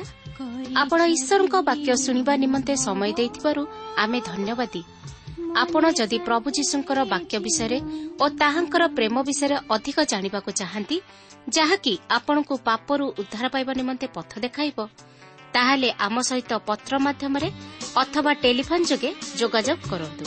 [0.76, 3.62] ଆପଣ ଈଶ୍ୱରଙ୍କ ବାକ୍ୟ ଶୁଣିବା ନିମନ୍ତେ ସମୟ ଦେଇଥିବାରୁ
[3.98, 4.82] ଆମେ ଧନ୍ୟବାଦୀ।
[5.64, 7.80] ଆପଣ ଯଦି ପ୍ରଭୁ ଯୀଶୁଙ୍କର ବାକ୍ୟ ବିଷୟରେ
[8.22, 10.98] ଓ ତାହାଙ୍କର ପ୍ରେମ ବିଷୟରେ ଅଧିକ ଜାଣିବାକୁ ଚାହାନ୍ତି
[11.56, 14.78] ଯାହାକି ଆପଣଙ୍କୁ ପାପରୁ ଉଦ୍ଧାର ପାଇବା ନିମନ୍ତେ ପଥ ଦେଖାଇବ
[15.56, 17.50] ତାହେଲେ ଆମ ସହିତ ପତ୍ର ମାଧ୍ୟମରେ
[18.04, 20.26] ଅଥବା ଟେଲିଫୋନ୍ ଯୋଗେ ଯୋଗାଯୋଗ କରନ୍ତୁ।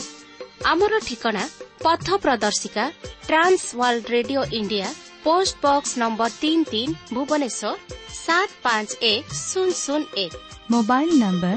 [0.70, 1.42] ଆମର ଠିକଣା
[1.84, 2.84] ପଥ ପ୍ରଦର୍ଶିକା
[3.28, 4.88] Trans World Radio India
[5.24, 7.72] post box number ତିନି ତିନି ଭୁବନେଶ୍ୱର
[8.16, 10.32] ସାତ ପାଞ୍ଚ ଏକ ଶୂନ ଶୂନ ଏକ।
[10.70, 11.56] ମୋବାଇଲ ନମ୍ବର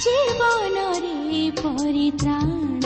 [0.00, 2.80] ଜୀବନରେ ପରିତ୍ରାଣ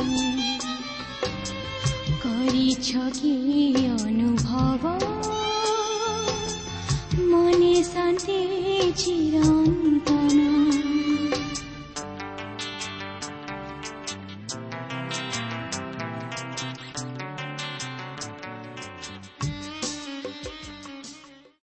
[2.23, 3.35] କରିଛ କି
[3.89, 4.95] ଅନୁଭବ?
[7.31, 8.41] ମନେ ଶାନ୍ତି
[8.97, 9.84] ଚିରନ୍ତନ